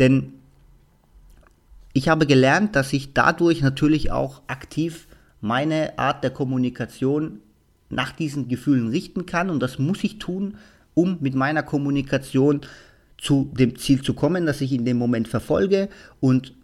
Denn 0.01 0.33
ich 1.93 2.09
habe 2.09 2.27
gelernt, 2.27 2.75
dass 2.77 2.93
ich 2.93 3.15
dadurch 3.15 3.63
natürlich 3.63 4.11
auch 4.11 4.43
aktiv 4.49 5.07
meine 5.41 5.97
Art 5.99 6.25
der 6.25 6.31
Kommunikation 6.31 7.41
nach 7.91 8.13
diesen 8.13 8.49
Gefühlen 8.49 8.89
richten 8.89 9.27
kann. 9.27 9.51
Und 9.51 9.61
das 9.61 9.79
muss 9.79 10.05
ich 10.05 10.19
tun, 10.19 10.57
um 10.95 11.19
mit 11.21 11.35
meiner 11.35 11.63
Kommunikation 11.63 12.63
zu 13.17 13.51
dem 13.59 13.77
Ziel 13.77 14.03
zu 14.03 14.15
kommen, 14.15 14.47
das 14.47 14.61
ich 14.61 14.73
in 14.73 14.85
dem 14.85 14.97
Moment 14.97 15.29
verfolge. 15.29 15.89
Und 16.21 16.55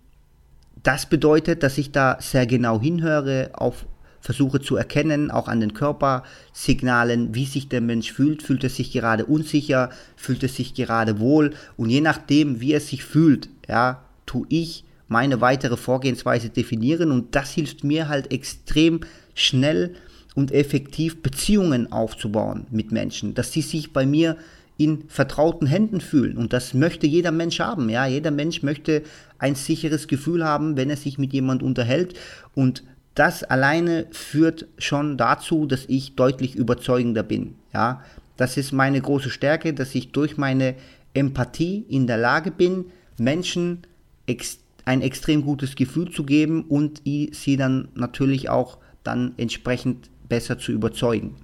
das 0.83 1.07
bedeutet, 1.07 1.63
dass 1.63 1.79
ich 1.79 1.93
da 1.93 2.19
sehr 2.21 2.47
genau 2.47 2.81
hinhöre 2.81 3.51
auf 3.55 3.87
versuche 4.25 4.59
zu 4.59 4.77
erkennen, 4.77 5.31
auch 5.31 5.49
an 5.49 5.61
den 5.61 5.75
Körpersignalen, 5.75 7.35
wie 7.35 7.45
sich 7.45 7.69
der 7.69 7.83
Mensch 7.83 8.11
fühlt. 8.11 8.43
Fühlt 8.43 8.65
er 8.65 8.71
sich 8.71 8.91
gerade 8.91 9.27
unsicher, 9.27 9.91
fühlt 10.17 10.43
er 10.43 10.49
sich 10.49 10.73
gerade 10.73 11.21
wohl? 11.21 11.53
Und 11.77 11.91
je 11.91 12.01
nachdem, 12.01 12.59
wie 12.59 12.73
er 12.73 12.81
sich 12.81 13.05
fühlt, 13.05 13.51
ja, 13.69 14.03
tue 14.25 14.47
ich 14.49 14.85
meine 15.09 15.43
weitere 15.43 15.77
Vorgehensweise 15.77 16.49
definieren. 16.49 17.11
Und 17.11 17.35
das 17.35 17.51
hilft 17.51 17.85
mir 17.85 18.09
halt 18.09 18.33
extrem 18.33 19.01
schnell 19.35 19.95
und 20.35 20.53
effektiv 20.53 21.23
Beziehungen 21.23 21.93
aufzubauen 21.93 22.67
mit 22.71 22.93
Menschen, 22.93 23.35
dass 23.35 23.53
sie 23.53 23.63
sich 23.63 23.93
bei 23.93 24.05
mir 24.07 24.37
in 24.77 25.05
vertrauten 25.09 25.67
Händen 25.67 26.01
fühlen. 26.01 26.37
Und 26.37 26.53
das 26.53 26.75
möchte 26.75 27.07
jeder 27.07 27.31
Mensch 27.31 27.61
haben. 27.61 27.89
Ja, 27.89 28.07
jeder 28.07 28.33
Mensch 28.33 28.63
möchte 28.63 29.03
ein 29.39 29.55
sicheres 29.55 30.09
Gefühl 30.09 30.45
haben, 30.45 30.77
wenn 30.77 30.91
er 30.91 30.97
sich 30.97 31.17
mit 31.17 31.33
jemand 31.33 31.63
unterhält. 31.63 32.19
Und 32.55 32.83
das 33.15 33.45
alleine 33.45 34.07
führt 34.11 34.67
schon 34.79 35.17
dazu, 35.17 35.67
dass 35.67 35.85
ich 35.87 36.17
deutlich 36.17 36.57
überzeugender 36.57 37.23
bin. 37.23 37.55
Ja, 37.73 38.03
das 38.37 38.57
ist 38.57 38.73
meine 38.73 39.01
große 39.01 39.31
Stärke, 39.31 39.75
dass 39.75 39.95
ich 39.95 40.11
durch 40.11 40.37
meine 40.37 40.75
Empathie 41.15 41.85
in 41.89 42.09
der 42.09 42.19
Lage 42.19 42.51
bin, 42.51 42.87
Menschen 43.17 43.83
ex 44.27 44.59
ein 44.87 45.01
extrem 45.01 45.43
gutes 45.43 45.77
Gefühl 45.77 46.11
zu 46.11 46.25
geben 46.25 46.65
und 46.65 47.03
sie 47.05 47.57
dann 47.57 47.89
natürlich 47.95 48.51
auch 48.51 48.79
dann 49.03 49.33
entsprechend 49.39 50.11
besser 50.35 50.59
zu 50.59 50.73
überzeugen. 50.73 51.37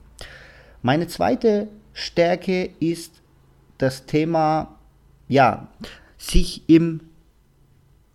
Meine 0.83 1.07
zweite 1.07 1.69
Stärke 1.93 2.71
ist 2.81 3.23
das 3.79 4.05
Thema, 4.05 4.75
ja, 5.29 5.69
sich 6.19 6.69
im 6.69 7.01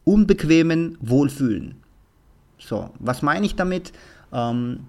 unbequemen 0.03 0.97
Wohlfühlen. 0.99 1.75
So, 2.59 2.89
was 2.99 3.21
meine 3.21 3.45
ich 3.45 3.55
damit? 3.55 3.93
Ähm, 4.33 4.87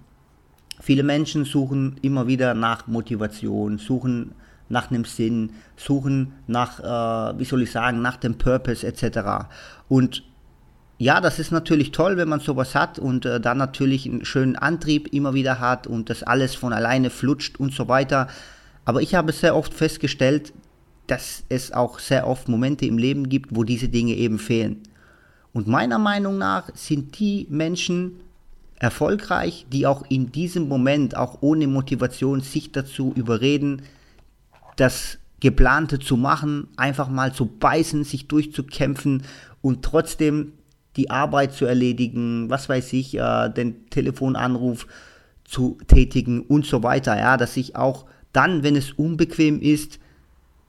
viele 0.80 1.04
Menschen 1.04 1.44
suchen 1.44 1.98
immer 2.02 2.26
wieder 2.26 2.54
nach 2.54 2.88
Motivation, 2.88 3.78
suchen 3.78 4.32
nach 4.68 4.90
einem 4.90 5.04
Sinn, 5.04 5.50
suchen 5.76 6.32
nach, 6.48 6.80
äh, 6.80 7.38
wie 7.38 7.44
soll 7.44 7.62
ich 7.62 7.70
sagen, 7.70 8.02
nach 8.02 8.16
dem 8.16 8.38
Purpose 8.38 8.84
etc. 8.84 9.46
Und 9.88 10.24
ja, 10.98 11.20
das 11.20 11.38
ist 11.38 11.50
natürlich 11.50 11.92
toll, 11.92 12.16
wenn 12.16 12.28
man 12.28 12.40
sowas 12.40 12.74
hat 12.74 12.98
und 12.98 13.26
äh, 13.26 13.40
dann 13.40 13.58
natürlich 13.58 14.06
einen 14.06 14.24
schönen 14.24 14.56
Antrieb 14.56 15.12
immer 15.12 15.34
wieder 15.34 15.60
hat 15.60 15.86
und 15.86 16.08
das 16.08 16.22
alles 16.22 16.54
von 16.54 16.72
alleine 16.72 17.10
flutscht 17.10 17.60
und 17.60 17.74
so 17.74 17.88
weiter. 17.88 18.28
Aber 18.84 19.02
ich 19.02 19.14
habe 19.14 19.32
sehr 19.32 19.54
oft 19.54 19.74
festgestellt, 19.74 20.54
dass 21.06 21.44
es 21.48 21.72
auch 21.72 21.98
sehr 21.98 22.26
oft 22.26 22.48
Momente 22.48 22.86
im 22.86 22.98
Leben 22.98 23.28
gibt, 23.28 23.54
wo 23.54 23.62
diese 23.62 23.88
Dinge 23.88 24.14
eben 24.14 24.38
fehlen. 24.38 24.82
Und 25.52 25.66
meiner 25.66 25.98
Meinung 25.98 26.38
nach 26.38 26.70
sind 26.74 27.18
die 27.18 27.46
Menschen 27.50 28.20
erfolgreich, 28.78 29.66
die 29.72 29.86
auch 29.86 30.04
in 30.08 30.32
diesem 30.32 30.68
Moment, 30.68 31.16
auch 31.16 31.38
ohne 31.40 31.66
Motivation, 31.66 32.40
sich 32.40 32.72
dazu 32.72 33.12
überreden, 33.16 33.82
das 34.76 35.18
Geplante 35.40 35.98
zu 35.98 36.16
machen, 36.16 36.68
einfach 36.76 37.08
mal 37.08 37.32
zu 37.32 37.46
beißen, 37.46 38.04
sich 38.04 38.28
durchzukämpfen 38.28 39.22
und 39.62 39.82
trotzdem 39.82 40.52
die 40.96 41.10
Arbeit 41.10 41.52
zu 41.52 41.66
erledigen, 41.66 42.48
was 42.50 42.68
weiß 42.68 42.92
ich, 42.94 43.16
äh, 43.18 43.48
den 43.50 43.88
Telefonanruf 43.90 44.86
zu 45.44 45.78
tätigen 45.86 46.40
und 46.40 46.66
so 46.66 46.82
weiter. 46.82 47.16
Ja, 47.16 47.36
dass 47.36 47.56
ich 47.56 47.76
auch 47.76 48.06
dann, 48.32 48.62
wenn 48.62 48.76
es 48.76 48.92
unbequem 48.92 49.60
ist, 49.60 49.98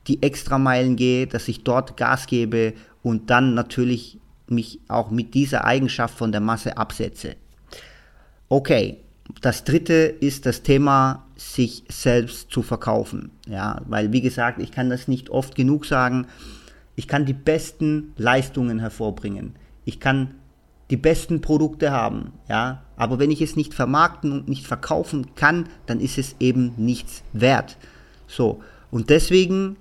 die 0.08 0.22
Extrameilen 0.24 0.96
gehe, 0.96 1.28
dass 1.28 1.48
ich 1.48 1.64
dort 1.64 1.98
Gas 1.98 2.28
gebe 2.28 2.74
und 3.04 3.30
dann 3.30 3.54
natürlich 3.54 4.20
mich 4.48 4.80
auch 4.88 5.12
mit 5.12 5.34
dieser 5.34 5.66
Eigenschaft 5.66 6.18
von 6.18 6.32
der 6.32 6.42
Masse 6.42 6.78
absetze. 6.78 7.36
Okay, 8.48 8.98
das 9.42 9.66
dritte 9.66 9.94
ist 9.94 10.46
das 10.46 10.64
Thema, 10.64 11.26
sich 11.36 11.84
selbst 11.90 12.50
zu 12.50 12.62
verkaufen. 12.62 13.32
Ja, 13.48 13.82
weil 13.86 14.14
wie 14.14 14.22
gesagt, 14.22 14.62
ich 14.62 14.72
kann 14.72 14.90
das 14.90 15.08
nicht 15.08 15.30
oft 15.30 15.56
genug 15.56 15.86
sagen. 15.86 16.28
Ich 16.96 17.08
kann 17.08 17.26
die 17.26 17.34
besten 17.34 18.14
Leistungen 18.18 18.80
hervorbringen. 18.80 19.56
Ich 19.88 20.02
kann 20.02 20.36
die 20.90 20.98
besten 20.98 21.40
Produkte 21.40 21.92
haben, 21.92 22.34
ja, 22.50 22.84
aber 22.98 23.20
wenn 23.20 23.32
ich 23.32 23.42
es 23.42 23.56
nicht 23.56 23.74
vermarkten 23.74 24.34
und 24.34 24.50
nicht 24.50 24.68
verkaufen 24.68 25.34
kann, 25.36 25.70
dann 25.86 26.02
ist 26.02 26.18
es 26.18 26.36
eben 26.42 26.74
nichts 26.76 27.24
wert. 27.32 27.78
So, 28.28 28.62
und 28.92 29.10
deswegen 29.10 29.78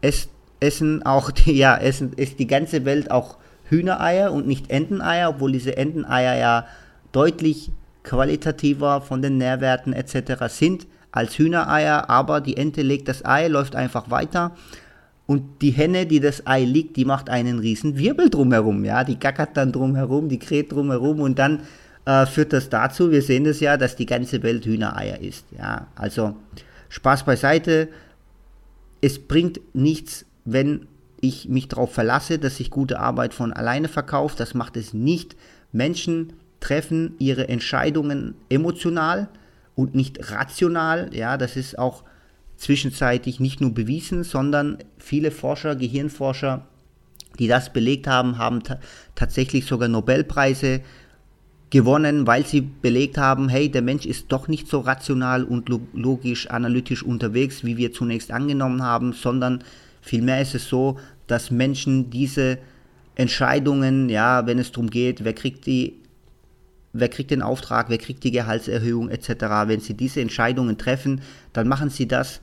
es, 0.00 0.28
essen 0.58 1.04
auch 1.04 1.30
die, 1.30 1.52
ja, 1.52 1.76
essen 1.76 2.14
ist 2.14 2.40
die 2.40 2.48
ganze 2.48 2.84
Welt 2.84 3.12
auch 3.12 3.36
Hühnereier 3.64 4.32
und 4.32 4.48
nicht 4.48 4.70
Enteneier, 4.70 5.30
obwohl 5.30 5.52
diese 5.52 5.76
Enteneier 5.76 6.36
ja 6.36 6.66
deutlich 7.12 7.70
qualitativer 8.02 9.02
von 9.02 9.22
den 9.22 9.38
Nährwerten 9.38 9.92
etc. 9.92 10.48
sind 10.48 10.88
als 11.12 11.38
Hühnereier, 11.38 12.10
aber 12.10 12.40
die 12.40 12.56
Ente 12.56 12.82
legt 12.82 13.06
das 13.06 13.24
Ei, 13.24 13.46
läuft 13.46 13.76
einfach 13.76 14.10
weiter 14.10 14.56
und 15.28 15.62
die 15.62 15.70
Henne, 15.70 16.06
die 16.06 16.18
das 16.18 16.46
Ei 16.46 16.64
liegt, 16.64 16.96
die 16.96 17.04
macht 17.04 17.30
einen 17.30 17.60
riesen 17.60 17.98
Wirbel 17.98 18.30
drumherum, 18.30 18.84
ja, 18.84 19.04
die 19.04 19.20
gackert 19.20 19.56
dann 19.56 19.70
drumherum, 19.70 20.28
die 20.28 20.40
kräht 20.40 20.72
drumherum 20.72 21.20
und 21.20 21.38
dann 21.38 21.60
äh, 22.06 22.26
führt 22.26 22.52
das 22.52 22.70
dazu, 22.70 23.12
wir 23.12 23.22
sehen 23.22 23.44
das 23.44 23.60
ja, 23.60 23.76
dass 23.76 23.94
die 23.94 24.06
ganze 24.06 24.42
Welt 24.42 24.64
Hühnereier 24.64 25.20
ist, 25.20 25.44
ja, 25.56 25.86
also 25.94 26.34
Spaß 26.88 27.24
beiseite, 27.24 27.88
es 29.00 29.18
bringt 29.18 29.60
nichts, 29.74 30.24
wenn 30.44 30.86
ich 31.20 31.48
mich 31.48 31.68
darauf 31.68 31.92
verlasse, 31.92 32.38
dass 32.38 32.56
sich 32.56 32.70
gute 32.70 32.98
Arbeit 32.98 33.34
von 33.34 33.52
alleine 33.52 33.88
verkauft. 33.88 34.40
Das 34.40 34.54
macht 34.54 34.76
es 34.76 34.94
nicht. 34.94 35.36
Menschen 35.72 36.32
treffen 36.60 37.14
ihre 37.18 37.48
Entscheidungen 37.48 38.34
emotional 38.48 39.28
und 39.74 39.94
nicht 39.94 40.30
rational. 40.32 41.10
Ja, 41.12 41.36
das 41.36 41.56
ist 41.56 41.78
auch 41.78 42.04
zwischenzeitlich 42.58 43.40
nicht 43.40 43.62
nur 43.62 43.72
bewiesen, 43.72 44.22
sondern 44.22 44.78
viele 44.98 45.30
Forscher, 45.30 45.74
Gehirnforscher, 45.74 46.66
die 47.38 47.48
das 47.48 47.72
belegt 47.72 48.06
haben, 48.06 48.36
haben 48.36 48.62
tatsächlich 49.14 49.64
sogar 49.64 49.88
Nobelpreise 49.88 50.82
gewonnen, 51.70 52.26
weil 52.26 52.44
sie 52.44 52.60
belegt 52.60 53.16
haben, 53.16 53.48
hey, 53.48 53.70
der 53.70 53.82
Mensch 53.82 54.04
ist 54.04 54.26
doch 54.28 54.48
nicht 54.48 54.68
so 54.68 54.80
rational 54.80 55.44
und 55.44 55.68
logisch, 55.68 56.50
analytisch 56.50 57.02
unterwegs, 57.02 57.64
wie 57.64 57.76
wir 57.76 57.92
zunächst 57.92 58.30
angenommen 58.30 58.82
haben, 58.82 59.12
sondern 59.12 59.62
Vielmehr 60.08 60.40
ist 60.40 60.54
es 60.54 60.68
so, 60.68 60.98
dass 61.26 61.50
Menschen 61.50 62.08
diese 62.08 62.58
Entscheidungen, 63.14 64.08
ja, 64.08 64.46
wenn 64.46 64.58
es 64.58 64.72
darum 64.72 64.88
geht, 64.88 65.24
wer 65.24 65.34
kriegt 65.34 65.66
die, 65.66 66.00
wer 66.94 67.08
kriegt 67.08 67.30
den 67.30 67.42
Auftrag, 67.42 67.90
wer 67.90 67.98
kriegt 67.98 68.24
die 68.24 68.30
Gehaltserhöhung 68.30 69.10
etc. 69.10 69.28
Wenn 69.66 69.80
Sie 69.80 69.94
diese 69.94 70.20
Entscheidungen 70.20 70.78
treffen, 70.78 71.20
dann 71.52 71.68
machen 71.68 71.90
Sie 71.90 72.08
das 72.08 72.40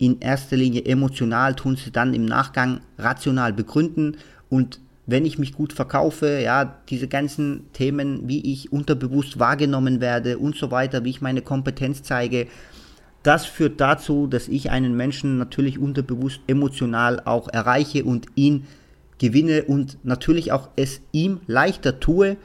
in 0.00 0.20
erster 0.20 0.56
Linie 0.56 0.86
emotional, 0.86 1.54
tun 1.54 1.76
Sie 1.76 1.92
dann 1.92 2.14
im 2.14 2.24
Nachgang 2.24 2.80
rational 2.98 3.52
begründen 3.52 4.16
und 4.48 4.80
wenn 5.06 5.26
ich 5.26 5.38
mich 5.38 5.52
gut 5.52 5.72
verkaufe, 5.72 6.40
ja, 6.40 6.76
diese 6.88 7.06
ganzen 7.08 7.70
Themen, 7.72 8.28
wie 8.28 8.52
ich 8.52 8.72
unterbewusst 8.72 9.38
wahrgenommen 9.38 10.00
werde 10.00 10.38
und 10.38 10.56
so 10.56 10.70
weiter, 10.70 11.04
wie 11.04 11.10
ich 11.10 11.20
meine 11.20 11.42
Kompetenz 11.42 12.02
zeige, 12.02 12.46
das 13.22 13.44
führt 13.44 13.80
dazu, 13.80 14.26
dass 14.26 14.48
ich 14.48 14.70
einen 14.70 14.96
Menschen 14.96 15.36
natürlich 15.36 15.78
unterbewusst 15.78 16.40
emotional 16.46 17.20
auch 17.20 17.48
erreiche 17.48 18.04
und 18.04 18.26
ihn 18.36 18.66
gewinne 19.18 19.64
und 19.64 19.98
natürlich 20.04 20.52
auch 20.52 20.70
es 20.76 21.02
ihm 21.12 21.40
leichter 21.46 22.00
tue, 22.00 22.38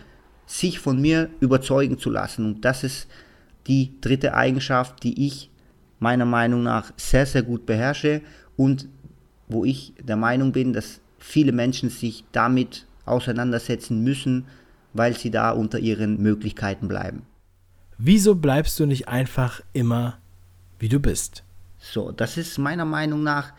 sich 0.46 0.80
von 0.80 1.00
mir 1.00 1.30
überzeugen 1.40 1.98
zu 2.00 2.10
lassen. 2.10 2.46
Und 2.46 2.66
das 2.66 2.84
ist 2.84 3.08
die 3.68 3.92
dritte 4.02 4.34
Eigenschaft, 4.34 5.04
die 5.04 5.26
ich 5.26 5.50
meiner 6.06 6.26
Meinung 6.26 6.64
nach 6.64 6.94
sehr, 6.98 7.26
sehr 7.26 7.44
gut 7.44 7.66
beherrsche 7.66 8.22
und 8.56 8.88
wo 9.48 9.66
ich 9.66 9.94
der 10.02 10.16
Meinung 10.16 10.52
bin, 10.52 10.72
dass 10.74 11.02
viele 11.20 11.52
Menschen 11.52 11.90
sich 11.90 12.24
damit 12.32 12.86
auseinandersetzen 13.06 14.04
müssen, 14.04 14.46
weil 14.94 15.16
sie 15.18 15.32
da 15.32 15.52
unter 15.52 15.80
ihren 15.80 16.22
Möglichkeiten 16.22 16.88
bleiben. 16.88 17.24
Wieso 17.98 18.36
bleibst 18.36 18.80
du 18.80 18.86
nicht 18.86 19.08
einfach 19.08 19.62
immer 19.74 20.20
wie 20.80 20.90
du 20.90 21.00
bist. 21.00 21.44
So, 21.80 22.12
das 22.12 22.38
ist 22.38 22.58
meiner 22.58 22.86
Meinung 22.86 23.24
nach 23.24 23.54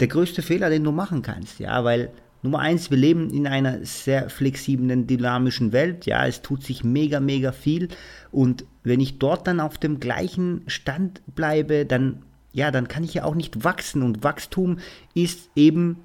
der 0.00 0.08
größte 0.08 0.42
Fehler, 0.42 0.70
den 0.70 0.84
du 0.84 0.92
machen 0.92 1.22
kannst, 1.22 1.60
ja, 1.60 1.84
weil 1.84 2.10
Nummer 2.42 2.58
eins, 2.58 2.90
wir 2.90 2.98
leben 2.98 3.30
in 3.30 3.46
einer 3.46 3.84
sehr 3.84 4.28
flexiblen, 4.28 5.06
dynamischen 5.06 5.72
Welt, 5.72 6.06
ja, 6.06 6.26
es 6.26 6.42
tut 6.42 6.64
sich 6.64 6.82
mega, 6.82 7.20
mega 7.20 7.52
viel. 7.52 7.88
Und 8.32 8.64
wenn 8.82 8.98
ich 8.98 9.18
dort 9.18 9.46
dann 9.46 9.60
auf 9.60 9.78
dem 9.78 10.00
gleichen 10.00 10.62
Stand 10.66 11.22
bleibe, 11.36 11.86
dann, 11.86 12.22
ja, 12.52 12.72
dann 12.72 12.88
kann 12.88 13.04
ich 13.04 13.14
ja 13.14 13.24
auch 13.24 13.36
nicht 13.36 13.62
wachsen. 13.62 14.02
Und 14.02 14.24
Wachstum 14.24 14.78
ist 15.14 15.50
eben 15.54 15.98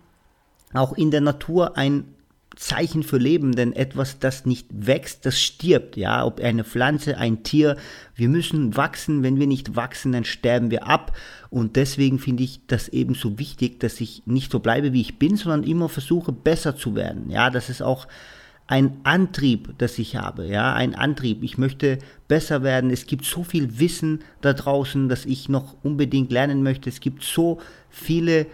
auch 0.73 0.93
in 0.93 1.10
der 1.10 1.21
Natur 1.21 1.76
ein 1.76 2.06
Zeichen 2.58 3.04
für 3.04 3.17
Leben, 3.17 3.56
denn 3.56 3.72
etwas, 3.72 4.20
das 4.20 4.46
nicht 4.46 4.67
wächst, 4.72 5.26
das 5.26 5.39
stirbt, 5.39 5.96
ja, 5.96 6.26
ob 6.26 6.41
eine 6.41 6.63
Pflanze, 6.63 7.17
ein 7.17 7.43
Tier, 7.43 7.78
wir 8.15 8.30
müssen 8.30 8.76
wachsen, 8.76 9.24
wenn 9.24 9.39
wir 9.39 9.48
nicht 9.48 9.76
wachsen, 9.76 10.12
dann 10.12 10.26
sterben 10.26 10.72
wir 10.72 10.88
ab 10.88 11.15
und 11.50 11.76
deswegen 11.76 12.17
finde 12.17 12.43
ich 12.43 12.62
das 12.65 12.89
eben 12.89 13.13
so 13.13 13.38
wichtig, 13.38 13.80
dass 13.80 14.02
ich 14.02 14.24
nicht 14.26 14.52
so 14.52 14.60
bleibe, 14.60 14.91
wie 14.91 15.02
ich 15.02 15.20
bin, 15.20 15.38
sondern 15.38 15.63
immer 15.63 15.88
versuche, 15.88 16.32
besser 16.32 16.76
zu 16.76 16.96
werden, 16.96 17.30
ja, 17.30 17.52
das 17.52 17.70
ist 17.70 17.82
auch 17.82 18.08
ein 18.67 18.98
Antrieb, 19.04 19.76
das 19.78 19.98
ich 19.98 20.17
habe, 20.17 20.46
ja, 20.46 20.74
ein 20.74 20.93
Antrieb. 20.93 21.41
Ich 21.41 21.58
möchte 21.58 22.00
besser 22.28 22.63
werden. 22.63 22.89
Es 22.89 23.08
gibt 23.08 23.24
so 23.24 23.43
viel 23.46 23.80
Wissen 23.80 24.20
da 24.41 24.52
draußen, 24.52 25.08
das 25.08 25.26
ich 25.26 25.48
noch 25.48 25.78
unbedingt 25.84 26.34
lernen 26.34 26.63
möchte. 26.63 26.89
Es 26.89 27.00
gibt 27.00 27.24
so 27.24 27.62
viele 27.89 28.46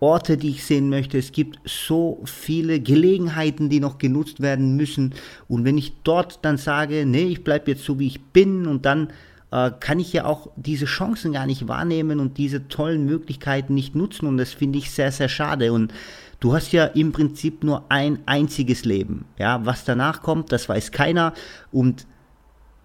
Orte, 0.00 0.36
die 0.36 0.50
ich 0.50 0.64
sehen 0.64 0.88
möchte. 0.90 1.18
Es 1.18 1.32
gibt 1.32 1.58
so 1.64 2.20
viele 2.24 2.80
Gelegenheiten, 2.80 3.68
die 3.68 3.80
noch 3.80 3.98
genutzt 3.98 4.40
werden 4.40 4.76
müssen. 4.76 5.14
Und 5.48 5.64
wenn 5.64 5.78
ich 5.78 5.94
dort 6.04 6.44
dann 6.44 6.58
sage, 6.58 7.06
nee, 7.06 7.24
ich 7.24 7.44
bleibe 7.44 7.70
jetzt 7.70 7.84
so, 7.84 7.98
wie 7.98 8.06
ich 8.06 8.20
bin, 8.20 8.66
und 8.66 8.84
dann 8.84 9.08
äh, 9.50 9.70
kann 9.80 10.00
ich 10.00 10.12
ja 10.12 10.24
auch 10.24 10.50
diese 10.56 10.86
Chancen 10.86 11.32
gar 11.32 11.46
nicht 11.46 11.68
wahrnehmen 11.68 12.20
und 12.20 12.38
diese 12.38 12.68
tollen 12.68 13.06
Möglichkeiten 13.06 13.74
nicht 13.74 13.94
nutzen. 13.94 14.26
Und 14.26 14.36
das 14.36 14.52
finde 14.52 14.78
ich 14.78 14.90
sehr, 14.90 15.12
sehr 15.12 15.28
schade. 15.28 15.72
Und 15.72 15.92
du 16.40 16.52
hast 16.52 16.72
ja 16.72 16.84
im 16.84 17.12
Prinzip 17.12 17.64
nur 17.64 17.84
ein 17.88 18.18
einziges 18.26 18.84
Leben. 18.84 19.24
Ja, 19.38 19.64
was 19.64 19.84
danach 19.84 20.22
kommt, 20.22 20.52
das 20.52 20.68
weiß 20.68 20.92
keiner. 20.92 21.32
Und 21.72 22.06